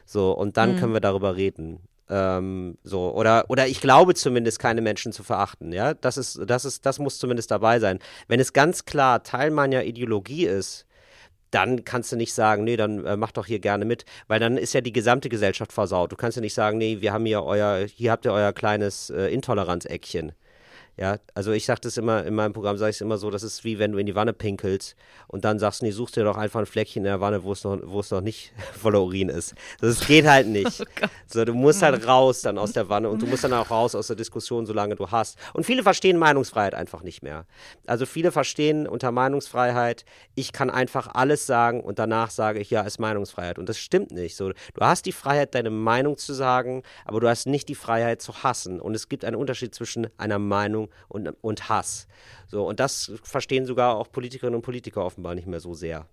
[0.05, 1.79] So, und dann können wir darüber reden.
[2.11, 5.93] Ähm, so, oder, oder ich glaube zumindest, keine Menschen zu verachten, ja.
[5.93, 7.99] Das ist, das ist, das muss zumindest dabei sein.
[8.27, 10.85] Wenn es ganz klar Teil meiner Ideologie ist,
[11.51, 14.57] dann kannst du nicht sagen, nee, dann äh, mach doch hier gerne mit, weil dann
[14.57, 16.11] ist ja die gesamte Gesellschaft versaut.
[16.11, 19.09] Du kannst ja nicht sagen, nee, wir haben hier euer, hier habt ihr euer kleines
[19.09, 20.33] äh, Intoleranzäckchen.
[20.97, 23.43] Ja, also ich sage das immer, in meinem Programm sage ich es immer so, das
[23.43, 24.95] ist wie wenn du in die Wanne pinkelst
[25.27, 27.63] und dann sagst, nee, suchst dir doch einfach ein Fleckchen in der Wanne, wo es
[27.63, 29.55] noch, wo es noch nicht voller Urin ist.
[29.79, 30.83] Das geht halt nicht.
[31.27, 33.95] so, du musst halt raus dann aus der Wanne und du musst dann auch raus
[33.95, 35.37] aus der Diskussion, solange du hast.
[35.53, 37.45] Und viele verstehen Meinungsfreiheit einfach nicht mehr.
[37.87, 42.81] Also viele verstehen unter Meinungsfreiheit, ich kann einfach alles sagen und danach sage ich, ja,
[42.81, 43.57] ist Meinungsfreiheit.
[43.57, 44.35] Und das stimmt nicht.
[44.35, 48.21] So, du hast die Freiheit, deine Meinung zu sagen, aber du hast nicht die Freiheit
[48.21, 48.81] zu hassen.
[48.81, 52.07] Und es gibt einen Unterschied zwischen einer Meinung und, und Hass.
[52.47, 56.07] So, und das verstehen sogar auch Politikerinnen und Politiker offenbar nicht mehr so sehr.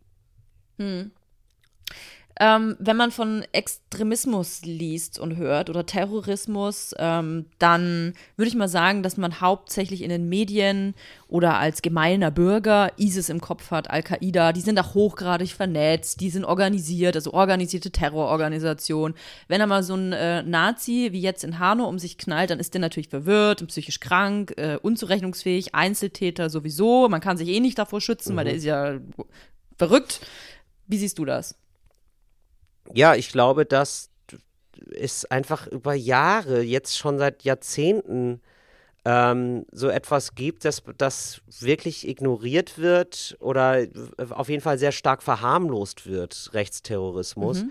[2.40, 8.68] Ähm, wenn man von Extremismus liest und hört oder Terrorismus, ähm, dann würde ich mal
[8.68, 10.94] sagen, dass man hauptsächlich in den Medien
[11.27, 16.31] oder als gemeiner Bürger ISIS im Kopf hat, Al-Qaida, die sind auch hochgradig vernetzt, die
[16.31, 19.14] sind organisiert, also organisierte Terrororganisation.
[19.48, 22.72] Wenn einmal so ein äh, Nazi wie jetzt in Hanau um sich knallt, dann ist
[22.72, 27.09] der natürlich verwirrt, psychisch krank, äh, unzurechnungsfähig, Einzeltäter sowieso.
[27.09, 29.01] Man kann sich eh nicht davor schützen, weil der ist ja
[29.77, 30.20] verrückt.
[30.87, 31.57] Wie siehst du das?
[32.94, 34.11] Ja, ich glaube, dass
[34.98, 38.40] es einfach über Jahre, jetzt schon seit Jahrzehnten,
[39.05, 43.87] ähm, so etwas gibt, das, das wirklich ignoriert wird oder
[44.31, 47.64] auf jeden Fall sehr stark verharmlost wird, Rechtsterrorismus.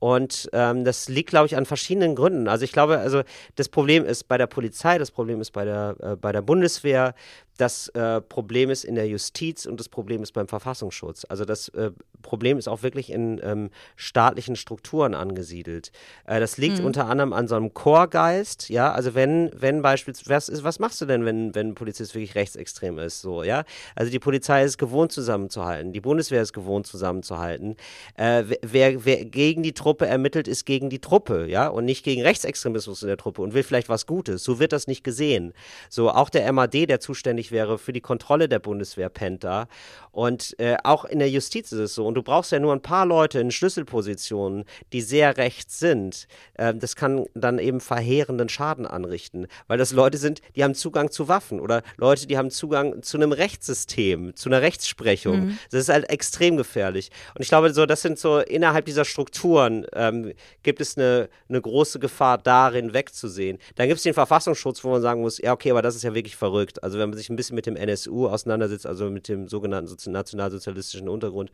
[0.00, 2.48] Und ähm, das liegt, glaube ich, an verschiedenen Gründen.
[2.48, 3.22] Also ich glaube, also
[3.56, 7.14] das Problem ist bei der Polizei, das Problem ist bei der, äh, bei der Bundeswehr,
[7.56, 11.24] das äh, Problem ist in der Justiz und das Problem ist beim Verfassungsschutz.
[11.28, 15.92] Also das äh, Problem ist auch wirklich in ähm, staatlichen Strukturen angesiedelt.
[16.26, 18.90] Äh, das liegt unter anderem an so einem Chorgeist, ja.
[18.90, 22.34] Also wenn, wenn beispielsweise, was, ist, was machst du denn, wenn, wenn ein Polizist wirklich
[22.34, 23.64] rechtsextrem ist, so, ja?
[23.94, 27.76] Also die Polizei ist gewohnt zusammenzuhalten, die Bundeswehr ist gewohnt zusammenzuhalten.
[28.16, 32.22] Äh, wer, wer gegen die Truppe ermittelt, ist gegen die Truppe, ja, und nicht gegen
[32.22, 34.42] Rechtsextremismus in der Truppe und will vielleicht was Gutes.
[34.42, 35.52] So wird das nicht gesehen.
[35.88, 39.68] So auch der MAD, der zuständig zuständig wäre für die Kontrolle der Bundeswehr, Penta.
[40.10, 42.06] Und äh, auch in der Justiz ist es so.
[42.06, 46.28] Und du brauchst ja nur ein paar Leute in Schlüsselpositionen, die sehr rechts sind.
[46.54, 51.10] Äh, das kann dann eben verheerenden Schaden anrichten, weil das Leute sind, die haben Zugang
[51.10, 55.46] zu Waffen oder Leute, die haben Zugang zu einem Rechtssystem, zu einer Rechtsprechung.
[55.46, 55.58] Mhm.
[55.70, 57.10] Das ist halt extrem gefährlich.
[57.34, 61.60] Und ich glaube, so, das sind so innerhalb dieser Strukturen ähm, gibt es eine, eine
[61.60, 63.58] große Gefahr darin wegzusehen.
[63.74, 66.14] Dann gibt es den Verfassungsschutz, wo man sagen muss, ja, okay, aber das ist ja
[66.14, 66.82] wirklich verrückt.
[66.84, 71.08] Also wenn man sich ein bisschen mit dem NSU auseinandersetzt, also mit dem sogenannten nationalsozialistischen
[71.08, 71.50] Untergrund,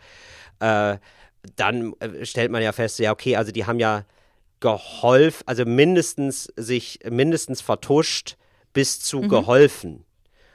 [0.60, 0.98] äh,
[1.56, 4.04] dann äh, stellt man ja fest, ja, okay, also die haben ja
[4.60, 8.36] geholfen, also mindestens sich mindestens vertuscht
[8.72, 9.28] bis zu mhm.
[9.28, 10.04] geholfen.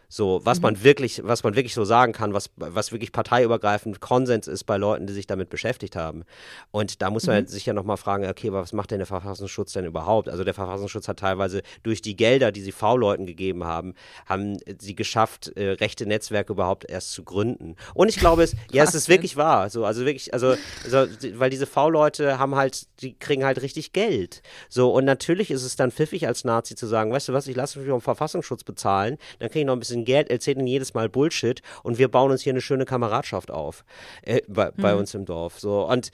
[0.10, 0.64] So, was mhm.
[0.64, 4.78] man wirklich, was man wirklich so sagen kann, was, was wirklich parteiübergreifend Konsens ist bei
[4.78, 6.24] Leuten, die sich damit beschäftigt haben.
[6.72, 7.48] Und da muss man mhm.
[7.48, 10.30] sich ja nochmal fragen, okay, was macht denn der Verfassungsschutz denn überhaupt?
[10.30, 13.94] Also der Verfassungsschutz hat teilweise durch die Gelder, die sie V-Leuten gegeben haben,
[14.26, 17.76] haben sie geschafft, äh, rechte Netzwerke überhaupt erst zu gründen.
[17.94, 19.70] Und ich glaube, es, ja, es ist wirklich wahr.
[19.70, 24.42] So, also wirklich, also, also weil diese V-Leute haben halt, die kriegen halt richtig Geld.
[24.70, 27.56] So, und natürlich ist es dann pfiffig als Nazi zu sagen, weißt du was, ich
[27.56, 30.94] lasse mich vom Verfassungsschutz bezahlen, dann kriege ich noch ein bisschen Geld, erzählt ihnen jedes
[30.94, 33.86] Mal Bullshit und wir bauen uns hier eine schöne Kameradschaft auf
[34.24, 34.82] äh, bei, mhm.
[34.82, 35.60] bei, uns im Dorf.
[35.60, 36.12] So und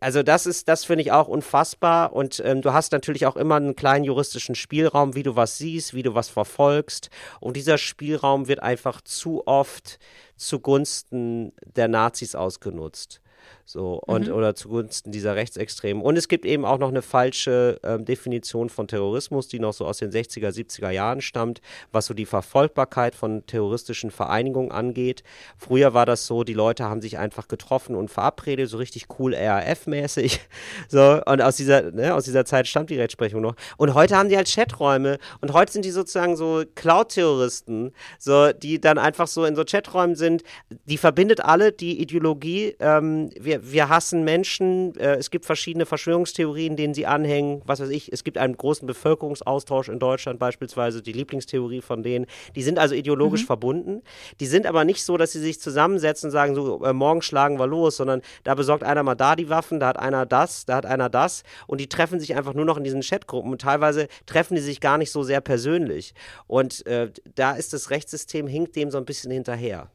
[0.00, 3.56] also das ist, das finde ich auch unfassbar und ähm, du hast natürlich auch immer
[3.56, 7.08] einen kleinen juristischen Spielraum, wie du was siehst, wie du was verfolgst
[7.40, 9.98] und dieser Spielraum wird einfach zu oft
[10.36, 13.20] zugunsten der Nazis ausgenutzt.
[13.68, 14.32] So, und, mhm.
[14.32, 16.00] oder zugunsten dieser Rechtsextremen.
[16.00, 19.84] Und es gibt eben auch noch eine falsche ähm, Definition von Terrorismus, die noch so
[19.86, 25.24] aus den 60er, 70er Jahren stammt, was so die Verfolgbarkeit von terroristischen Vereinigungen angeht.
[25.58, 29.34] Früher war das so, die Leute haben sich einfach getroffen und verabredet, so richtig cool
[29.34, 30.40] RAF-mäßig.
[30.88, 33.56] So, und aus dieser, ne, aus dieser Zeit stammt die Rechtsprechung noch.
[33.76, 38.80] Und heute haben die halt Chaträume und heute sind die sozusagen so Cloud-Terroristen, so, die
[38.80, 40.42] dann einfach so in so Chaträumen sind.
[40.84, 44.96] Die verbindet alle die Ideologie, ähm, wir wir, wir hassen Menschen.
[44.96, 47.62] Äh, es gibt verschiedene Verschwörungstheorien, denen sie anhängen.
[47.64, 52.26] Was weiß ich, es gibt einen großen Bevölkerungsaustausch in Deutschland beispielsweise, die Lieblingstheorie von denen.
[52.54, 53.46] Die sind also ideologisch mhm.
[53.46, 54.02] verbunden.
[54.40, 57.58] Die sind aber nicht so, dass sie sich zusammensetzen und sagen, so, äh, morgen schlagen
[57.58, 60.76] wir los, sondern da besorgt einer mal da die Waffen, da hat einer das, da
[60.76, 61.42] hat einer das.
[61.66, 63.52] Und die treffen sich einfach nur noch in diesen Chatgruppen.
[63.52, 66.14] Und teilweise treffen die sich gar nicht so sehr persönlich.
[66.46, 69.88] Und äh, da ist das Rechtssystem, hinkt dem so ein bisschen hinterher.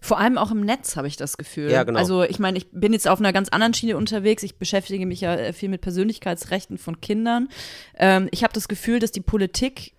[0.00, 1.70] Vor allem auch im Netz habe ich das Gefühl.
[1.70, 1.98] Ja, genau.
[1.98, 4.42] Also ich meine, ich bin jetzt auf einer ganz anderen Schiene unterwegs.
[4.42, 7.48] Ich beschäftige mich ja äh, viel mit Persönlichkeitsrechten von Kindern.
[7.96, 9.92] Ähm, ich habe das Gefühl, dass die Politik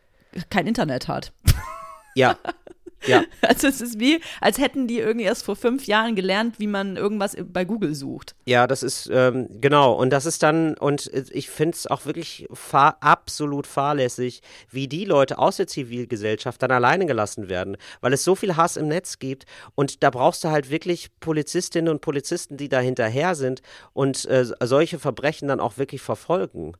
[0.49, 1.31] kein Internet hat.
[2.13, 2.37] Ja,
[3.07, 3.23] Ja.
[3.41, 6.97] Also es ist wie, als hätten die irgendwie erst vor fünf Jahren gelernt, wie man
[6.97, 8.35] irgendwas bei Google sucht.
[8.45, 9.93] Ja, das ist, ähm, genau.
[9.93, 14.41] Und das ist dann, und ich finde es auch wirklich fahr absolut fahrlässig,
[14.71, 18.77] wie die Leute aus der Zivilgesellschaft dann alleine gelassen werden, weil es so viel Hass
[18.77, 23.35] im Netz gibt und da brauchst du halt wirklich Polizistinnen und Polizisten, die da hinterher
[23.35, 23.61] sind
[23.93, 26.73] und äh, solche Verbrechen dann auch wirklich verfolgen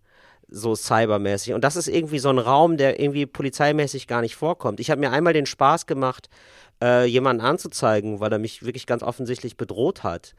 [0.48, 1.54] so cybermäßig.
[1.54, 4.80] Und das ist irgendwie so ein Raum, der irgendwie polizeimäßig gar nicht vorkommt.
[4.80, 6.30] Ich habe mir einmal den Spaß gemacht,
[6.82, 10.36] äh, jemanden anzuzeigen, weil er mich wirklich ganz offensichtlich bedroht hat.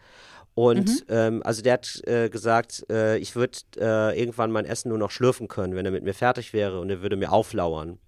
[0.54, 1.02] Und mhm.
[1.10, 5.10] ähm, also der hat äh, gesagt, äh, ich würde äh, irgendwann mein Essen nur noch
[5.10, 7.98] schlürfen können, wenn er mit mir fertig wäre und er würde mir auflauern.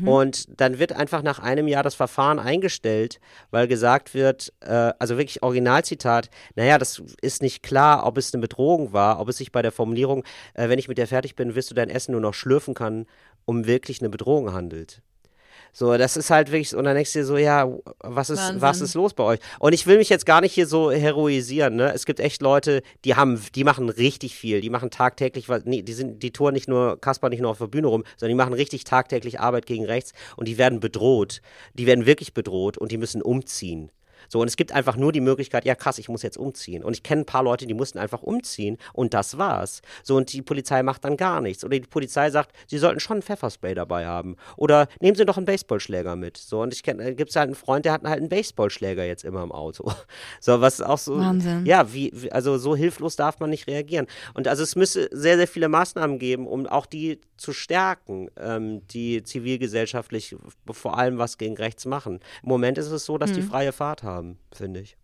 [0.00, 0.08] Mhm.
[0.08, 5.16] Und dann wird einfach nach einem Jahr das Verfahren eingestellt, weil gesagt wird, äh, also
[5.16, 9.52] wirklich Originalzitat, naja, das ist nicht klar, ob es eine Bedrohung war, ob es sich
[9.52, 12.20] bei der Formulierung, äh, wenn ich mit dir fertig bin, wirst du dein Essen nur
[12.20, 13.06] noch schlürfen kann,
[13.44, 15.02] um wirklich eine Bedrohung handelt.
[15.76, 18.80] So, das ist halt wirklich, und dann denkst du dir so, ja, was ist, was
[18.80, 19.40] ist los bei euch?
[19.58, 21.92] Und ich will mich jetzt gar nicht hier so heroisieren, ne?
[21.92, 26.22] Es gibt echt Leute, die haben, die machen richtig viel, die machen tagtäglich, die sind,
[26.22, 28.84] die touren nicht nur, Kasper nicht nur auf der Bühne rum, sondern die machen richtig
[28.84, 31.40] tagtäglich Arbeit gegen rechts und die werden bedroht.
[31.74, 33.90] Die werden wirklich bedroht und die müssen umziehen.
[34.28, 36.84] So, und es gibt einfach nur die Möglichkeit, ja krass, ich muss jetzt umziehen.
[36.84, 39.82] Und ich kenne ein paar Leute, die mussten einfach umziehen und das war's.
[40.02, 41.64] So, und die Polizei macht dann gar nichts.
[41.64, 44.36] Oder die Polizei sagt, sie sollten schon ein Pfefferspray dabei haben.
[44.56, 46.36] Oder nehmen sie doch einen Baseballschläger mit.
[46.36, 49.04] So, und ich kenne, äh, gibt es halt einen Freund, der hat halt einen Baseballschläger
[49.04, 49.90] jetzt immer im Auto.
[50.40, 51.18] So, was auch so.
[51.18, 51.64] Wahnsinn.
[51.64, 54.06] Ja, wie, also so hilflos darf man nicht reagieren.
[54.34, 58.86] Und also es müsste sehr, sehr viele Maßnahmen geben, um auch die zu stärken, ähm,
[58.88, 60.36] die zivilgesellschaftlich
[60.70, 62.20] vor allem was gegen rechts machen.
[62.42, 63.34] Im Moment ist es so, dass mhm.
[63.34, 64.96] die freie Fahrt haben haben, finde ich.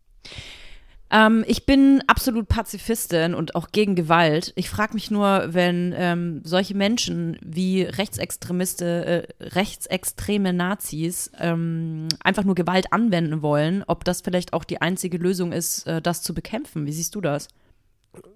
[1.13, 4.53] Ähm, ich bin absolut Pazifistin und auch gegen Gewalt.
[4.55, 12.45] Ich frage mich nur, wenn ähm, solche Menschen wie Rechtsextremiste, äh, rechtsextreme Nazis ähm, einfach
[12.45, 16.33] nur Gewalt anwenden wollen, ob das vielleicht auch die einzige Lösung ist, äh, das zu
[16.33, 16.87] bekämpfen.
[16.87, 17.49] Wie siehst du das?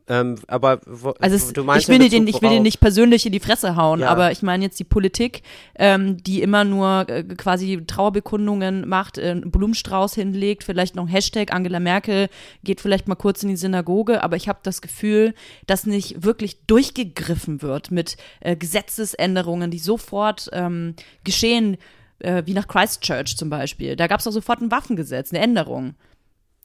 [0.07, 2.79] Ähm, aber wo, Also es, du meinst ich will, in den, ich will den nicht
[2.79, 4.09] persönlich in die Fresse hauen, Ja.
[4.11, 5.43] aber ich meine jetzt die Politik,
[5.77, 11.09] ähm, die immer nur äh, quasi Trauerbekundungen macht, äh, einen Blumenstrauß hinlegt, vielleicht noch ein
[11.09, 12.29] Hashtag Angela Merkel
[12.63, 15.35] geht vielleicht mal kurz in die Synagoge, aber ich habe das Gefühl,
[15.67, 20.95] dass nicht wirklich durchgegriffen wird mit äh, Gesetzesänderungen, die sofort ähm,
[21.25, 21.79] geschehen,
[22.19, 23.97] äh, wie nach Christchurch zum Beispiel.
[23.97, 25.95] Da gab es doch sofort ein Waffengesetz, eine Änderung.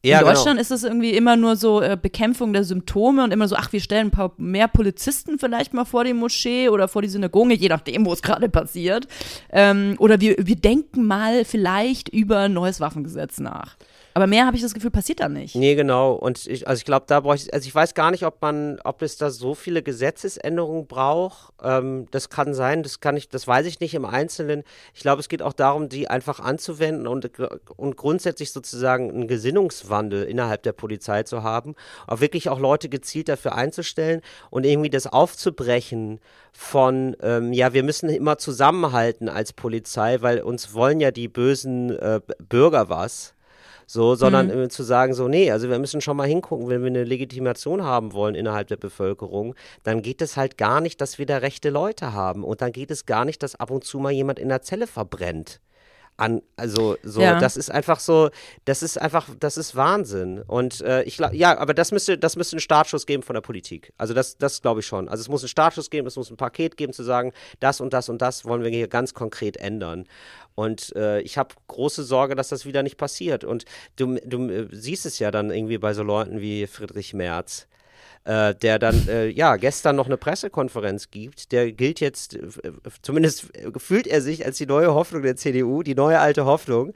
[0.04, 0.36] Ja, in genau.
[0.36, 3.74] Deutschland ist es irgendwie immer nur so äh, Bekämpfung der Symptome und immer so, ach,
[3.74, 7.54] wir stellen ein paar mehr Polizisten vielleicht mal vor die Moschee oder vor die Synagoge,
[7.56, 9.08] je nachdem, wo es gerade passiert.
[9.52, 13.76] Ähm, oder wir, wir denken mal vielleicht über ein neues Waffengesetz nach.
[14.14, 15.56] Aber mehr habe ich das Gefühl, passiert da nicht.
[15.56, 16.14] Nee, genau.
[16.14, 18.80] Und ich, also ich glaube, da brauche ich, also ich weiß gar nicht, ob man,
[18.84, 21.54] ob es da so viele Gesetzesänderungen braucht.
[21.64, 24.64] Ähm, das kann sein, das kann ich, das weiß ich nicht im Einzelnen.
[24.94, 27.30] Ich glaube, es geht auch darum, die einfach anzuwenden und,
[27.78, 31.76] und grundsätzlich sozusagen einen Gesinnungswandel innerhalb der Polizei zu haben,
[32.08, 36.20] auch wirklich auch Leute gezielt dafür einzustellen und irgendwie das aufzubrechen
[36.52, 41.92] von, ähm, ja, wir müssen immer zusammenhalten als Polizei, weil uns wollen ja die bösen
[41.98, 43.34] äh, Bürger was.
[43.92, 46.90] So, sondern äh, zu sagen, so, nee, also wir müssen schon mal hingucken, wenn wir
[46.90, 51.26] eine Legitimation haben wollen innerhalb der Bevölkerung, dann geht es halt gar nicht, dass wir
[51.26, 52.44] da rechte Leute haben.
[52.44, 54.86] Und dann geht es gar nicht, dass ab und zu mal jemand in der Zelle
[54.86, 55.60] verbrennt.
[56.20, 57.40] An, also so, Ja.
[57.40, 58.30] das ist einfach so,
[58.66, 60.42] das ist einfach, das ist Wahnsinn.
[60.42, 63.42] Und äh, ich glaube, ja, aber das müsste, das müsste einen Startschuss geben von der
[63.42, 63.94] Politik.
[63.98, 65.08] Also das, das glaube ich schon.
[65.08, 67.94] Also es muss einen Startschuss geben, es muss ein Paket geben, zu sagen, das und
[67.94, 70.06] das und das wollen wir hier ganz konkret ändern.
[70.56, 73.46] Und äh, ich habe große Sorge, dass das wieder nicht passiert.
[73.46, 73.64] Und
[73.96, 77.68] du, du äh, siehst es ja dann irgendwie bei so Leuten wie Friedrich Merz.
[78.26, 82.42] Äh, der dann äh, ja gestern noch eine Pressekonferenz gibt, der gilt jetzt, äh,
[83.02, 83.48] zumindest
[83.78, 86.94] fühlt er sich als die neue Hoffnung der CDU, die neue alte Hoffnung.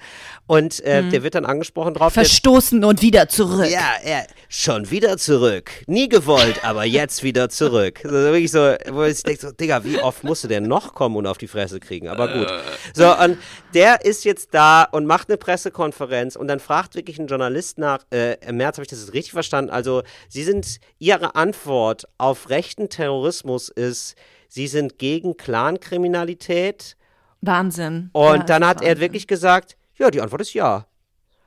[0.47, 2.13] Und äh, der wird dann angesprochen drauf.
[2.13, 3.67] der- Verstoßen und wieder zurück.
[3.69, 5.71] ja, er schon wieder zurück.
[5.87, 8.01] Nie gewollt, aber jetzt wieder zurück.
[8.03, 11.15] Also wirklich so, wo ich denke, so, Digga, wie oft musst du denn noch kommen
[11.15, 12.09] und auf die Fresse kriegen?
[12.09, 12.47] Aber gut.
[12.93, 13.37] So, und
[13.73, 17.99] der ist jetzt da und macht eine Pressekonferenz und dann fragt wirklich ein Journalist nach,
[18.13, 20.79] äh, im März habe ich das richtig verstanden, also sie sind,
[21.13, 24.15] ihre Antwort auf rechten Terrorismus ist,
[24.49, 26.95] sie sind gegen Clankriminalität
[27.41, 28.09] Wahnsinn.
[28.13, 29.01] und Ja, dann hat er Wahnsinn.
[29.01, 30.85] wirklich gesagt, ja, die Antwort ist ja.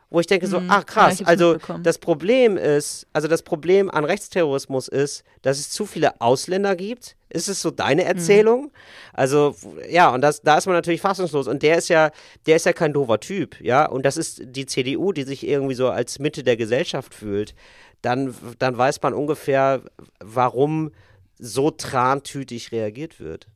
[0.08, 0.70] Wo ich denke so, Mhm.
[0.70, 5.70] ach Ja, krass, also das Problem ist, also das Problem an Rechtsterrorismus ist, dass es
[5.70, 7.16] zu viele Ausländer gibt.
[7.36, 8.08] Ist es so deine Mhm.
[8.08, 8.72] Erzählung?
[9.12, 9.54] Also
[9.90, 11.46] ja, und das, da ist man natürlich fassungslos.
[11.48, 12.10] Und der ist ja,
[12.46, 13.86] der ist ja kein doofer Typ, ja.
[13.86, 17.54] Und das ist die CDU, die sich irgendwie so als Mitte der Gesellschaft fühlt.
[18.02, 19.82] Dann, dann weiß man ungefähr,
[20.20, 20.90] warum
[21.38, 23.46] so trantütig reagiert wird.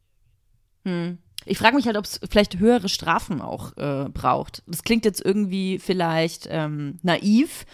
[1.47, 4.63] Ich frage mich halt, ob es vielleicht höhere Strafen auch äh, braucht.
[4.67, 7.65] Das klingt jetzt irgendwie vielleicht ähm, naiv,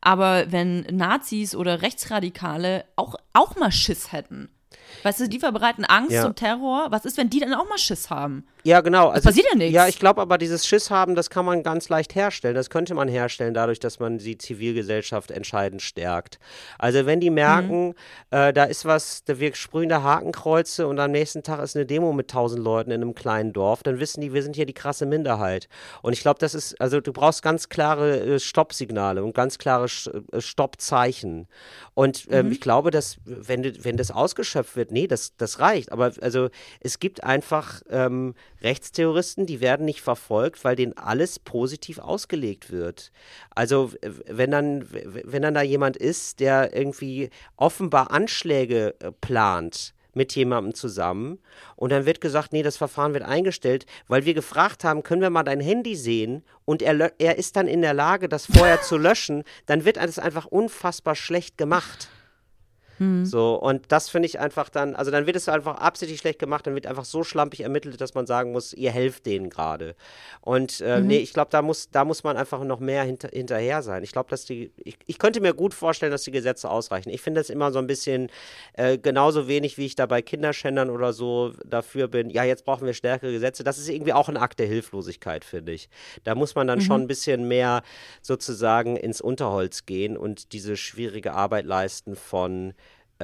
[0.00, 4.48] aber wenn Nazis oder Rechtsradikale auch, auch mal Schiss hätten.
[5.02, 6.26] Weißt du, die verbreiten Angst Ja.
[6.26, 6.86] und Terror.
[6.90, 8.46] Was ist, wenn die dann auch mal Schiss haben?
[8.62, 9.08] Ja, genau.
[9.08, 9.74] Also, passiert ja nichts.
[9.74, 12.54] Ja, ich glaube aber, dieses Schiss haben, das kann man ganz leicht herstellen.
[12.54, 16.38] Das könnte man herstellen, dadurch, dass man die Zivilgesellschaft entscheidend stärkt.
[16.78, 17.94] Also, wenn die merken, Mhm.
[18.30, 21.84] äh, da ist was, da wir sprühen da Hakenkreuze und am nächsten Tag ist eine
[21.84, 24.72] Demo mit tausend Leuten in einem kleinen Dorf, dann wissen die, wir sind hier die
[24.72, 25.68] krasse Minderheit.
[26.00, 29.88] Und ich glaube, das ist, also, du brauchst ganz klare äh, Stoppsignale und ganz klare
[29.88, 31.46] Sch äh, Stoppzeichen.
[31.94, 35.92] Und ähm, ich glaube, dass, wenn, wenn das ausgeschöpft wird, nee, das, das reicht.
[35.92, 36.48] Aber also,
[36.80, 43.12] es gibt einfach ähm, Rechtsterroristen, die werden nicht verfolgt, weil denen alles positiv ausgelegt wird.
[43.54, 43.92] Also
[44.26, 50.74] wenn dann, wenn dann da jemand ist, der irgendwie offenbar Anschläge äh, plant mit jemandem
[50.74, 51.38] zusammen
[51.76, 55.30] und dann wird gesagt, nee, das Verfahren wird eingestellt, weil wir gefragt haben, können wir
[55.30, 58.96] mal dein Handy sehen und er, er ist dann in der Lage, das vorher zu
[58.96, 62.08] löschen, dann wird das einfach unfassbar schlecht gemacht.
[63.24, 66.66] So, und das finde ich einfach dann, also dann wird es einfach absichtlich schlecht gemacht,
[66.66, 69.94] dann wird einfach so schlampig ermittelt, dass man sagen muss, ihr helft denen gerade.
[70.40, 73.82] Und äh, nee, ich glaube, da muss, da muss man einfach noch mehr hinter, hinterher
[73.82, 74.02] sein.
[74.02, 77.10] Ich glaube, dass die, ich, ich könnte mir gut vorstellen, dass die Gesetze ausreichen.
[77.10, 78.30] Ich finde das immer so ein bisschen
[78.74, 82.86] äh, genauso wenig, wie ich da bei Kinderschändern oder so dafür bin, ja, jetzt brauchen
[82.86, 83.64] wir stärkere Gesetze.
[83.64, 85.88] Das ist irgendwie auch ein Akt der Hilflosigkeit, finde ich.
[86.24, 87.82] Da muss man dann schon ein bisschen mehr
[88.22, 92.74] sozusagen ins Unterholz gehen und diese schwierige Arbeit leisten von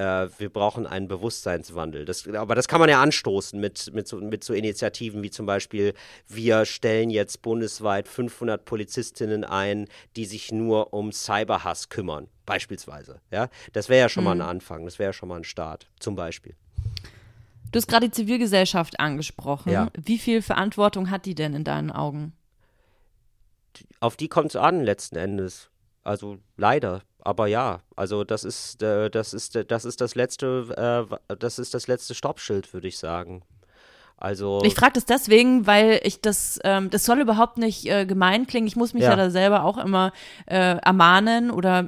[0.00, 2.06] äh, wir brauchen einen Bewusstseinswandel.
[2.06, 5.44] Das, aber das kann man ja anstoßen mit, mit, so, mit so Initiativen wie zum
[5.44, 5.92] Beispiel,
[6.26, 13.20] wir stellen jetzt bundesweit 500 Polizistinnen ein, die sich nur um Cyberhass kümmern, beispielsweise.
[13.30, 13.50] Ja?
[13.74, 16.16] Das wäre ja schon mal ein Anfang, das wäre ja schon mal ein Start, zum
[16.16, 16.54] Beispiel.
[17.70, 19.70] Du hast gerade die Zivilgesellschaft angesprochen.
[19.70, 19.88] Ja.
[19.96, 22.32] Wie viel Verantwortung hat die denn in deinen Augen?
[24.00, 25.70] Auf die kommt es an, letzten Endes.
[26.02, 27.02] Also leider.
[27.24, 31.74] Aber ja, also das ist, äh, das ist, das ist das letzte, äh, das ist
[31.74, 33.42] das letzte Stoppschild, würde ich sagen.
[34.20, 38.46] Also ich frage das deswegen, weil ich das, ähm, das soll überhaupt nicht äh, gemein
[38.46, 38.66] klingen.
[38.66, 40.12] Ich muss mich ja, ja da selber auch immer
[40.46, 41.86] äh, ermahnen oder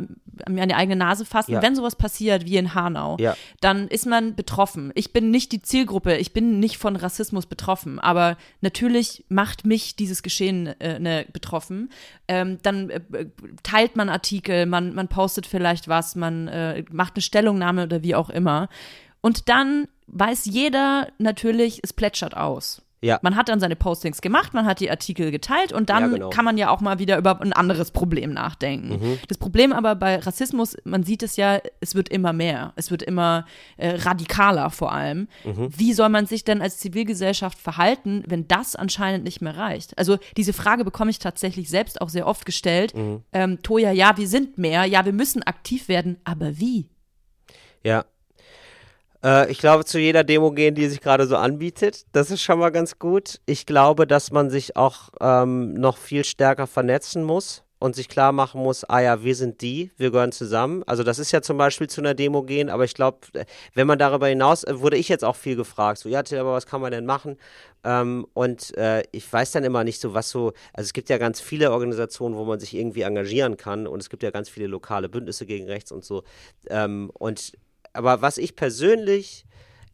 [0.48, 1.52] mir an die eigene Nase fassen.
[1.52, 1.62] Ja.
[1.62, 3.36] Wenn sowas passiert wie in Hanau, ja.
[3.60, 4.92] dann ist man betroffen.
[4.94, 9.96] Ich bin nicht die Zielgruppe, ich bin nicht von Rassismus betroffen, aber natürlich macht mich
[9.96, 11.90] dieses Geschehen äh, ne, betroffen.
[12.28, 13.00] Ähm, dann äh,
[13.62, 18.14] teilt man Artikel, man, man postet vielleicht was, man äh, macht eine Stellungnahme oder wie
[18.14, 18.68] auch immer.
[19.22, 22.82] Und dann weiß jeder natürlich, es plätschert aus.
[23.02, 23.18] Ja.
[23.20, 26.30] Man hat dann seine Postings gemacht, man hat die Artikel geteilt und dann ja, genau.
[26.30, 28.90] kann man ja auch mal wieder über ein anderes Problem nachdenken.
[28.90, 29.18] Mhm.
[29.26, 32.72] Das Problem aber bei Rassismus, man sieht es ja, es wird immer mehr.
[32.76, 33.44] Es wird immer
[33.76, 35.26] äh, radikaler vor allem.
[35.44, 35.68] Mhm.
[35.76, 39.98] Wie soll man sich denn als Zivilgesellschaft verhalten, wenn das anscheinend nicht mehr reicht?
[39.98, 42.96] Also diese Frage bekomme ich tatsächlich selbst auch sehr oft gestellt.
[42.96, 43.22] Mhm.
[43.32, 46.88] Ähm, Toja, ja, wir sind mehr, ja, wir müssen aktiv werden, aber wie?
[47.82, 48.04] Ja,
[49.24, 52.04] äh, ich glaube, zu jeder Demo gehen, die sich gerade so anbietet.
[52.12, 53.40] Das ist schon mal ganz gut.
[53.46, 58.30] Ich glaube, dass man sich auch ähm, noch viel stärker vernetzen muss und sich klar
[58.30, 60.84] machen muss, ah ja, wir sind die, wir gehören zusammen.
[60.86, 63.18] Also das ist ja zum Beispiel zu einer Demo gehen, aber ich glaube,
[63.74, 66.66] wenn man darüber hinaus, äh, wurde ich jetzt auch viel gefragt, so, ja, aber was
[66.66, 67.36] kann man denn machen?
[67.84, 71.18] Ähm, und äh, ich weiß dann immer nicht so, was so, also es gibt ja
[71.18, 74.68] ganz viele Organisationen, wo man sich irgendwie engagieren kann und es gibt ja ganz viele
[74.68, 76.22] lokale Bündnisse gegen rechts und so.
[76.70, 77.52] Ähm, und
[77.92, 79.44] aber was ich persönlich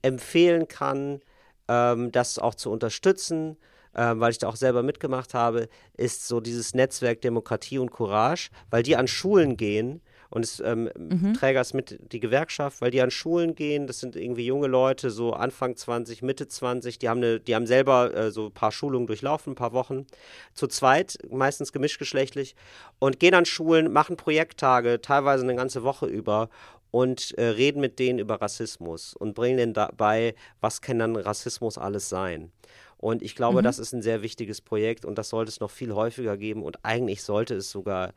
[0.03, 1.20] empfehlen kann,
[1.68, 3.57] ähm, das auch zu unterstützen,
[3.94, 8.51] ähm, weil ich da auch selber mitgemacht habe, ist so dieses Netzwerk Demokratie und Courage,
[8.70, 11.34] weil die an Schulen gehen und es ähm, mhm.
[11.34, 15.32] Trägers mit die Gewerkschaft, weil die an Schulen gehen, das sind irgendwie junge Leute, so
[15.32, 19.07] Anfang 20, Mitte 20, die haben, eine, die haben selber äh, so ein paar Schulungen
[19.07, 20.07] durchlaufen, ein paar Wochen,
[20.53, 22.57] zu zweit, meistens gemischtgeschlechtlich
[22.99, 26.51] und gehen an Schulen, machen Projekttage, teilweise eine ganze Woche über
[26.91, 31.78] und äh, reden mit denen über Rassismus und bringen denen dabei, was kann dann Rassismus
[31.78, 32.53] alles sein.
[32.97, 33.64] Und ich glaube, mhm.
[33.64, 36.84] das ist ein sehr wichtiges Projekt und das sollte es noch viel häufiger geben und
[36.84, 38.12] eigentlich sollte es sogar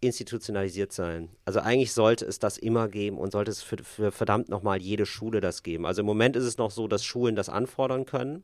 [0.00, 1.28] institutionalisiert sein.
[1.44, 5.06] Also eigentlich sollte es das immer geben und sollte es für, für verdammt nochmal jede
[5.06, 5.86] Schule das geben.
[5.86, 8.42] Also im Moment ist es noch so, dass Schulen das anfordern können.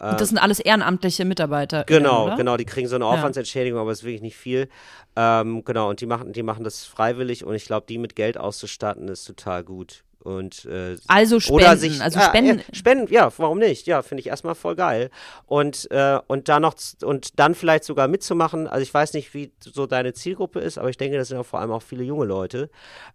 [0.00, 1.84] Und das sind alles ehrenamtliche Mitarbeiter.
[1.84, 2.36] Genau, oder?
[2.36, 3.82] genau, die kriegen so eine Aufwandsentschädigung, ja.
[3.82, 4.68] aber es ist wirklich nicht viel.
[5.16, 8.38] Ähm, genau, und die machen, die machen das freiwillig und ich glaube, die mit Geld
[8.38, 10.04] auszustatten, ist total gut.
[10.20, 12.58] Und, äh, also spenden, oder sich, also spenden.
[12.58, 13.86] Äh, spenden, ja, warum nicht?
[13.86, 15.10] Ja, finde ich erstmal voll geil.
[15.46, 18.66] Und, äh, und dann noch und dann vielleicht sogar mitzumachen.
[18.66, 21.46] Also ich weiß nicht, wie so deine Zielgruppe ist, aber ich denke, das sind auch
[21.46, 22.68] vor allem auch viele junge Leute.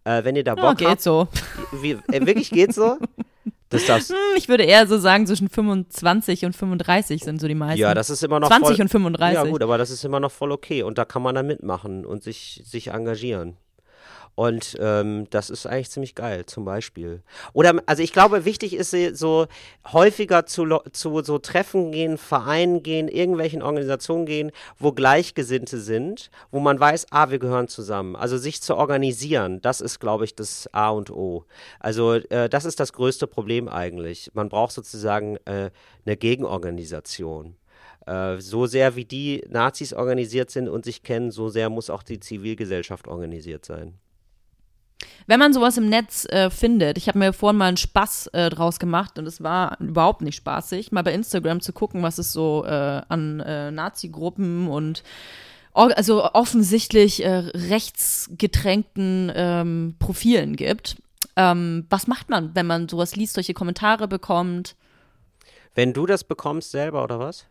[0.04, 1.28] Äh, wenn ihr da Bock ja, geht habt, so.
[1.72, 2.98] Wie, äh, wirklich geht so?
[3.74, 7.54] Das darfst hm, ich würde eher so sagen, zwischen 25 und 35 sind so die
[7.54, 7.80] meisten.
[7.80, 9.34] Ja, das ist immer noch 20 voll, und 35.
[9.34, 10.82] Ja, gut, aber das ist immer noch voll okay.
[10.82, 13.56] Und da kann man dann mitmachen und sich, sich engagieren.
[14.34, 17.22] Und ähm, das ist eigentlich ziemlich geil, zum Beispiel.
[17.52, 19.46] Oder, also ich glaube, wichtig ist so
[19.92, 26.58] häufiger zu, zu so Treffen gehen, Vereinen gehen, irgendwelchen Organisationen gehen, wo Gleichgesinnte sind, wo
[26.58, 28.16] man weiß, ah, wir gehören zusammen.
[28.16, 31.44] Also sich zu organisieren, das ist, glaube ich, das A und O.
[31.78, 34.30] Also äh, das ist das größte Problem eigentlich.
[34.34, 35.70] Man braucht sozusagen äh,
[36.04, 37.56] eine Gegenorganisation.
[38.06, 42.02] Äh, so sehr wie die Nazis organisiert sind und sich kennen, so sehr muss auch
[42.02, 43.94] die Zivilgesellschaft organisiert sein.
[45.26, 48.50] Wenn man sowas im Netz äh, findet, ich habe mir vorhin mal einen Spaß äh,
[48.50, 52.32] draus gemacht und es war überhaupt nicht spaßig, mal bei Instagram zu gucken, was es
[52.32, 55.02] so äh, an äh, Nazi-Gruppen und
[55.72, 60.96] also offensichtlich äh, rechtsgetränkten ähm, Profilen gibt.
[61.34, 64.76] Ähm, was macht man, wenn man sowas liest, solche Kommentare bekommt?
[65.74, 67.46] Wenn du das bekommst selber oder was?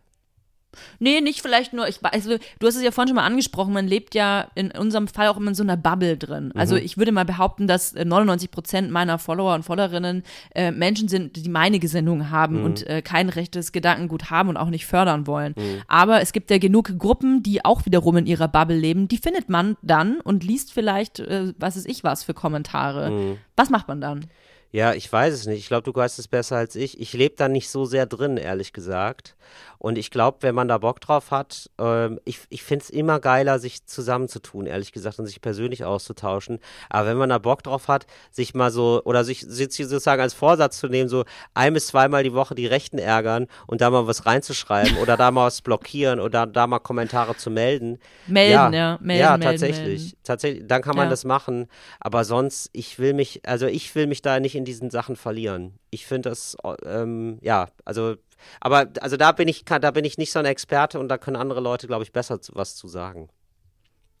[0.98, 3.86] Nee, nicht vielleicht nur, ich also du hast es ja vorhin schon mal angesprochen, man
[3.86, 6.52] lebt ja in unserem Fall auch immer in so einer Bubble drin.
[6.54, 6.82] Also mhm.
[6.82, 10.22] ich würde mal behaupten, dass 99 äh, Prozent meiner Follower und Followerinnen
[10.54, 12.64] äh, Menschen sind, die meine Gesinnung haben mhm.
[12.64, 15.54] und äh, kein rechtes Gedankengut haben und auch nicht fördern wollen.
[15.56, 15.82] Mhm.
[15.88, 19.48] Aber es gibt ja genug Gruppen, die auch wiederum in ihrer Bubble leben, die findet
[19.48, 23.10] man dann und liest vielleicht, äh, was ist ich was für Kommentare.
[23.10, 23.38] Mhm.
[23.56, 24.26] Was macht man dann?
[24.74, 25.60] Ja, ich weiß es nicht.
[25.60, 26.98] Ich glaube, du weißt es besser als ich.
[27.00, 29.36] Ich lebe da nicht so sehr drin, ehrlich gesagt.
[29.84, 33.20] Und ich glaube, wenn man da Bock drauf hat, ähm, ich, ich finde es immer
[33.20, 36.58] geiler, sich zusammenzutun, ehrlich gesagt, und sich persönlich auszutauschen.
[36.88, 40.32] Aber wenn man da Bock drauf hat, sich mal so, oder sich, sich sozusagen als
[40.32, 44.06] Vorsatz zu nehmen, so ein bis zweimal die Woche die Rechten ärgern und da mal
[44.06, 47.98] was reinzuschreiben oder da mal was blockieren oder da mal Kommentare zu melden.
[48.26, 48.70] Melden, ja.
[48.72, 50.00] Ja, melden, ja melden, tatsächlich.
[50.00, 50.18] Melden.
[50.22, 51.10] Tatsächlich, dann kann man ja.
[51.10, 51.68] das machen.
[52.00, 55.74] Aber sonst, ich will mich, also ich will mich da nicht in diesen Sachen verlieren.
[55.90, 56.56] Ich finde das,
[56.86, 58.16] ähm, ja, also
[58.60, 61.36] aber also da bin ich, da bin ich nicht so ein Experte und da können
[61.36, 63.28] andere Leute, glaube ich, besser was zu sagen.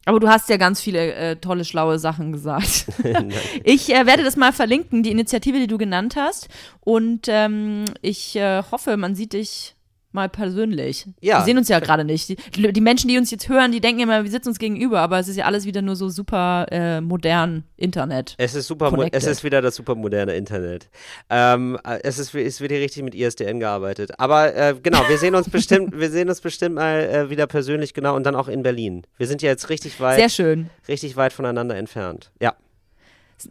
[0.06, 2.86] Aber du hast ja ganz viele äh, tolle, schlaue Sachen gesagt.
[3.64, 6.48] ich äh, werde das mal verlinken, die Initiative, die du genannt hast.
[6.80, 9.73] Und ähm, ich äh, hoffe, man sieht dich
[10.14, 11.06] mal persönlich.
[11.20, 11.40] Ja.
[11.40, 12.28] Wir sehen uns ja gerade nicht.
[12.28, 12.36] Die,
[12.72, 15.28] die, Menschen, die uns jetzt hören, die denken immer, wir sitzen uns gegenüber, aber es
[15.28, 18.34] ist ja alles wieder nur so super äh, modern Internet.
[18.38, 20.88] Es ist super, es ist wieder das super moderne Internet.
[21.28, 24.18] Ähm, es ist, es wird hier richtig mit ISDN gearbeitet.
[24.18, 27.92] Aber äh, genau, wir sehen uns bestimmt, wir sehen uns bestimmt mal äh, wieder persönlich,
[27.92, 29.02] genau, und dann auch in Berlin.
[29.18, 30.18] Wir sind ja jetzt richtig weit.
[30.18, 30.70] Sehr schön.
[30.88, 32.30] Richtig weit voneinander entfernt.
[32.40, 32.54] Ja.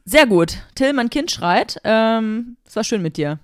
[0.06, 0.58] Sehr gut.
[0.76, 1.80] Till, mein Kind schreit.
[1.84, 3.40] Ähm, es war schön mit dir.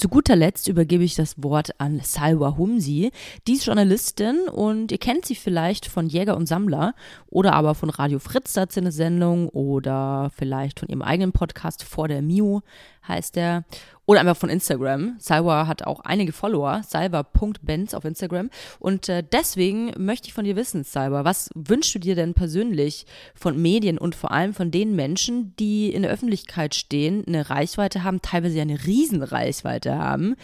[0.00, 3.10] Zu guter Letzt übergebe ich das Wort an Salwa Humsi.
[3.46, 6.94] Die ist Journalistin und ihr kennt sie vielleicht von Jäger und Sammler
[7.26, 12.08] oder aber von Radio Fritz, da eine Sendung oder vielleicht von ihrem eigenen Podcast Vor
[12.08, 12.60] der Miu
[13.06, 13.66] heißt der.
[14.10, 15.14] Oder einfach von Instagram.
[15.20, 18.50] Salwa hat auch einige Follower, salva.benz auf Instagram.
[18.80, 23.06] Und äh, deswegen möchte ich von dir wissen, Salva, was wünschst du dir denn persönlich
[23.36, 28.02] von Medien und vor allem von den Menschen, die in der Öffentlichkeit stehen, eine Reichweite
[28.02, 30.34] haben, teilweise eine Riesenreichweite haben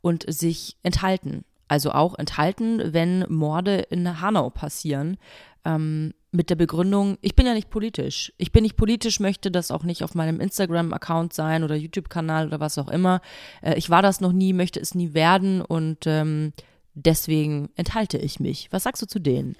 [0.00, 1.44] und sich enthalten?
[1.66, 5.16] Also auch enthalten, wenn Morde in Hanau passieren.
[5.64, 8.32] Ähm, mit der Begründung, ich bin ja nicht politisch.
[8.36, 12.60] Ich bin nicht politisch, möchte das auch nicht auf meinem Instagram-Account sein oder YouTube-Kanal oder
[12.60, 13.20] was auch immer.
[13.62, 16.52] Äh, ich war das noch nie, möchte es nie werden und ähm,
[16.94, 18.68] deswegen enthalte ich mich.
[18.70, 19.56] Was sagst du zu denen?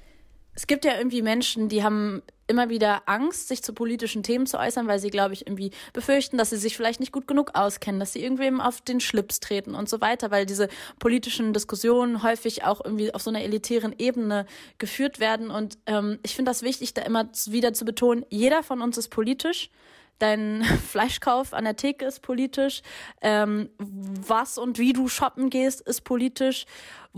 [0.59, 4.59] Es gibt ja irgendwie Menschen, die haben immer wieder Angst, sich zu politischen Themen zu
[4.59, 8.01] äußern, weil sie, glaube ich, irgendwie befürchten, dass sie sich vielleicht nicht gut genug auskennen,
[8.01, 10.67] dass sie irgendwem auf den Schlips treten und so weiter, weil diese
[10.99, 14.47] politischen Diskussionen häufig auch irgendwie auf so einer elitären Ebene
[14.79, 15.53] geführt werden.
[15.53, 19.11] Und ähm, ich finde das wichtig, da immer wieder zu betonen, jeder von uns ist
[19.11, 19.71] politisch.
[20.19, 22.83] Dein Fleischkauf an der Theke ist politisch,
[23.21, 26.67] ähm, was und wie du shoppen gehst, ist politisch,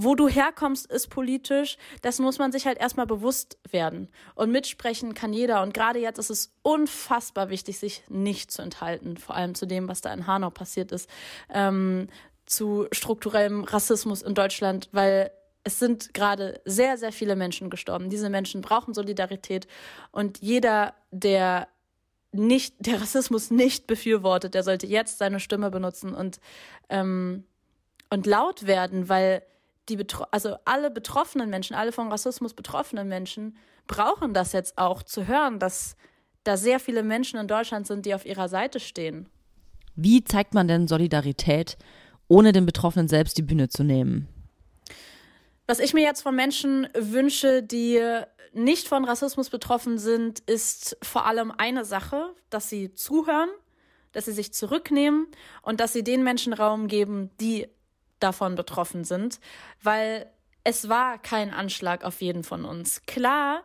[0.02, 1.76] wo du herkommst, ist politisch.
[2.00, 4.08] Das muss man sich halt erstmal bewusst werden.
[4.34, 5.62] Und mitsprechen kann jeder.
[5.62, 9.88] Und gerade jetzt ist es unfassbar wichtig, sich nicht zu enthalten, vor allem zu dem,
[9.88, 11.10] was da in Hanau passiert ist,
[11.52, 12.08] ähm,
[12.46, 15.30] zu strukturellem Rassismus in Deutschland, weil
[15.64, 18.08] es sind gerade sehr, sehr viele Menschen gestorben.
[18.08, 19.66] Diese Menschen brauchen Solidarität
[20.12, 21.68] und jeder, der
[22.32, 26.40] nicht, der Rassismus nicht befürwortet, der sollte jetzt seine Stimme benutzen und,
[26.88, 27.44] ähm,
[28.08, 29.42] und laut werden, weil
[29.88, 33.56] die Betro also alle betroffenen Menschen, alle von Rassismus betroffenen Menschen
[33.86, 35.96] brauchen das jetzt auch zu hören, dass
[36.44, 39.28] da sehr viele Menschen in Deutschland sind, die auf ihrer Seite stehen.
[39.96, 41.76] Wie zeigt man denn Solidarität,
[42.28, 44.28] ohne den Betroffenen selbst die Bühne zu nehmen?
[45.66, 48.00] Was ich mir jetzt von Menschen wünsche, die
[48.52, 53.50] nicht von Rassismus betroffen sind, ist vor allem eine Sache, dass sie zuhören,
[54.12, 55.26] dass sie sich zurücknehmen
[55.62, 57.68] und dass sie den Menschen Raum geben, die
[58.20, 59.40] davon betroffen sind,
[59.82, 60.30] weil
[60.64, 63.02] es war kein Anschlag auf jeden von uns.
[63.06, 63.62] Klar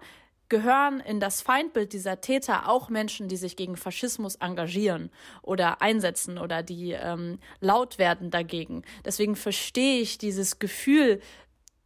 [0.47, 5.09] gehören in das Feindbild dieser Täter auch Menschen, die sich gegen Faschismus engagieren
[5.41, 8.83] oder einsetzen oder die ähm, laut werden dagegen.
[9.03, 11.19] Deswegen verstehe ich dieses Gefühl,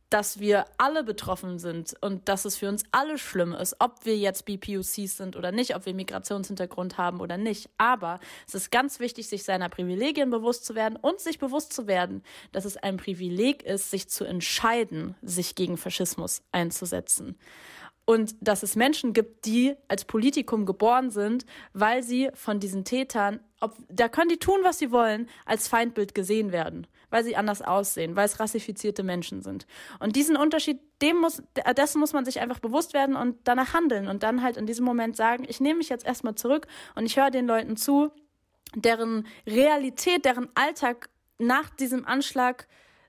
[0.10, 4.18] dass wir alle betroffen sind und dass es für uns alle schlimm ist, ob wir
[4.18, 7.70] jetzt BPUCs sind oder nicht, ob wir Migrationshintergrund haben oder nicht.
[7.78, 11.88] Aber es ist ganz wichtig, sich seiner Privilegien bewusst zu werden und sich bewusst zu
[11.88, 17.38] werden, dass es ein Privileg ist, sich zu entscheiden, sich gegen Faschismus einzusetzen
[18.10, 23.40] und dass es Menschen gibt, die als Politikum geboren sind, weil sie von diesen Tätern,
[23.60, 27.62] ob, da können die tun, was sie wollen, als Feindbild gesehen werden, weil sie anders
[27.62, 29.68] aussehen, weil es rassifizierte Menschen sind.
[30.00, 31.42] Und diesen Unterschied, dem muss,
[31.78, 34.86] dessen muss man sich einfach bewusst werden und danach handeln und dann halt in diesem
[34.86, 38.12] Moment sagen, ich nehme mich jetzt erstmal zurück und ich höre den Leuten zu,
[38.76, 42.68] deren Realität, deren Alltag nach diesem Anschlag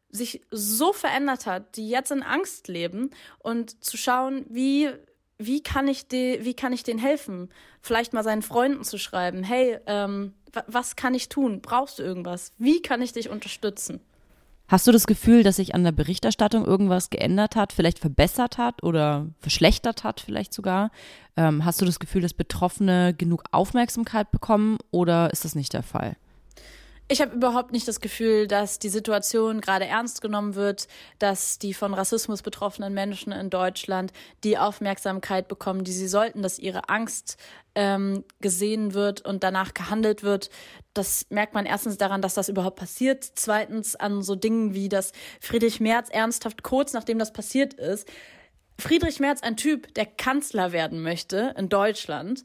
[0.09, 4.91] sich so verändert hat, die jetzt in Angst leben und zu schauen, wie
[5.41, 7.49] wie kann ich de, wie kann ich denen helfen?
[7.81, 10.35] Vielleicht mal seinen Freunden zu schreiben, hey, ähm,
[10.67, 11.61] was kann ich tun?
[11.63, 12.53] Brauchst du irgendwas?
[12.59, 14.01] Wie kann ich dich unterstützen?
[14.69, 18.85] Hast du das Gefühl, dass sich an der Berichterstattung irgendwas geändert hat, vielleicht verbessert hat
[18.85, 20.93] oder verschlechtert hat, vielleicht sogar?
[21.37, 25.83] Ähm, hast du das Gefühl, dass Betroffene genug Aufmerksamkeit bekommen oder ist das nicht der
[25.83, 26.17] Fall?
[27.13, 30.87] Ich habe überhaupt nicht das Gefühl, dass die Situation gerade ernst genommen wird,
[31.19, 34.13] dass die von Rassismus betroffenen Menschen in Deutschland
[34.45, 37.37] die Aufmerksamkeit bekommen, die sie sollten, dass ihre Angst
[37.75, 40.51] ähm, gesehen wird und danach gehandelt wird.
[40.95, 43.25] Das merkt man erstens daran, dass das überhaupt passiert.
[43.35, 48.09] Zweitens an so Dingen wie, dass Friedrich Merz ernsthaft kurz nachdem das passiert ist,
[48.79, 52.45] Friedrich Merz, ein Typ, der Kanzler werden möchte in Deutschland,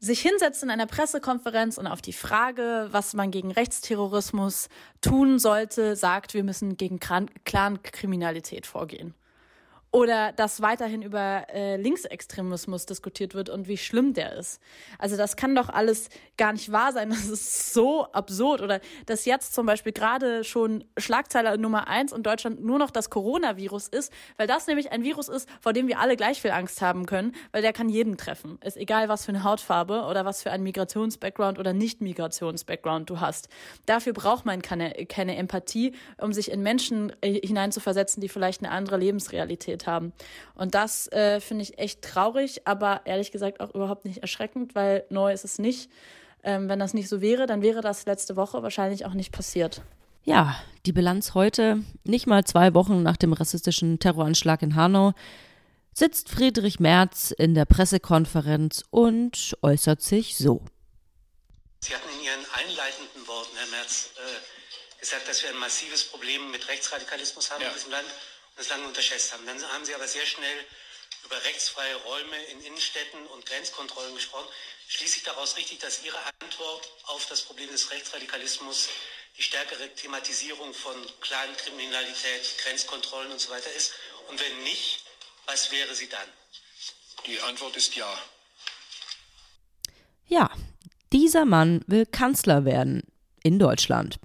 [0.00, 4.68] sich hinsetzt in einer Pressekonferenz und auf die Frage, was man gegen Rechtsterrorismus
[5.02, 9.14] tun sollte, sagt, wir müssen gegen Clankriminalität vorgehen.
[9.92, 14.60] Oder dass weiterhin über äh, Linksextremismus diskutiert wird und wie schlimm der ist.
[14.98, 17.10] Also das kann doch alles gar nicht wahr sein.
[17.20, 18.62] Das ist so absurd.
[18.62, 23.10] Oder dass jetzt zum Beispiel gerade schon Schlagzeile Nummer eins in Deutschland nur noch das
[23.10, 26.80] Coronavirus ist, weil das nämlich ein Virus ist, vor dem wir alle gleich viel Angst
[26.80, 28.58] haben können, weil der kann jeden treffen.
[28.64, 33.48] Ist egal, was für eine Hautfarbe oder was für einen Migrationsbackground oder Nicht-Migrations-Background du hast.
[33.86, 38.70] Dafür braucht man keine, keine Empathie, um sich in Menschen äh, hineinzuversetzen, die vielleicht eine
[38.72, 40.12] andere Lebensrealität haben.
[40.54, 45.04] Und das äh, finde ich echt traurig, aber ehrlich gesagt auch überhaupt nicht erschreckend, weil
[45.10, 45.90] neu ist es nicht.
[46.42, 49.82] Ähm, wenn das nicht so wäre, dann wäre das letzte Woche wahrscheinlich auch nicht passiert.
[50.22, 50.56] Ja,
[50.86, 55.12] die Bilanz heute, nicht mal zwei Wochen nach dem rassistischen Terroranschlag in Hanau,
[55.94, 60.62] sitzt Friedrich Merz in der Pressekonferenz und äußert sich so.
[61.80, 66.50] Sie hatten in Ihren einleitenden Worten, Herr Merz, äh, gesagt, dass wir ein massives Problem
[66.50, 67.68] mit Rechtsradikalismus haben ja.
[67.68, 68.06] in diesem Land
[68.60, 69.46] das lange unterschätzt haben.
[69.46, 70.64] Dann haben Sie aber sehr schnell
[71.24, 74.46] über rechtsfreie Räume in Innenstädten und Grenzkontrollen gesprochen.
[74.88, 78.88] Schließe ich daraus richtig, dass Ihre Antwort auf das Problem des Rechtsradikalismus
[79.38, 83.92] die stärkere Thematisierung von Clankriminalität, Grenzkontrollen und so weiter ist?
[84.28, 85.04] Und wenn nicht,
[85.46, 86.28] was wäre sie dann?
[87.26, 88.22] Die Antwort ist ja.
[90.26, 90.50] Ja,
[91.12, 93.02] dieser Mann will Kanzler werden
[93.42, 94.18] in Deutschland.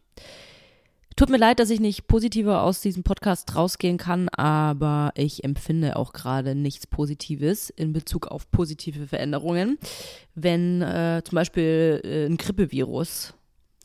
[1.17, 5.95] Tut mir leid, dass ich nicht positiver aus diesem Podcast rausgehen kann, aber ich empfinde
[5.95, 9.77] auch gerade nichts Positives in Bezug auf positive Veränderungen.
[10.33, 13.33] Wenn äh, zum Beispiel äh, ein Grippevirus,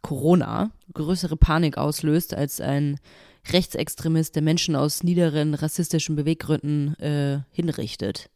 [0.02, 2.98] Corona, größere Panik auslöst als ein
[3.52, 8.28] Rechtsextremist, der Menschen aus niederen rassistischen Beweggründen äh, hinrichtet.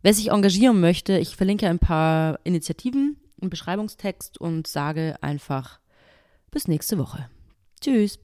[0.00, 5.80] Wer sich engagieren möchte, ich verlinke ein paar Initiativen im Beschreibungstext und sage einfach
[6.50, 7.28] bis nächste Woche.
[7.80, 8.18] Tschüss.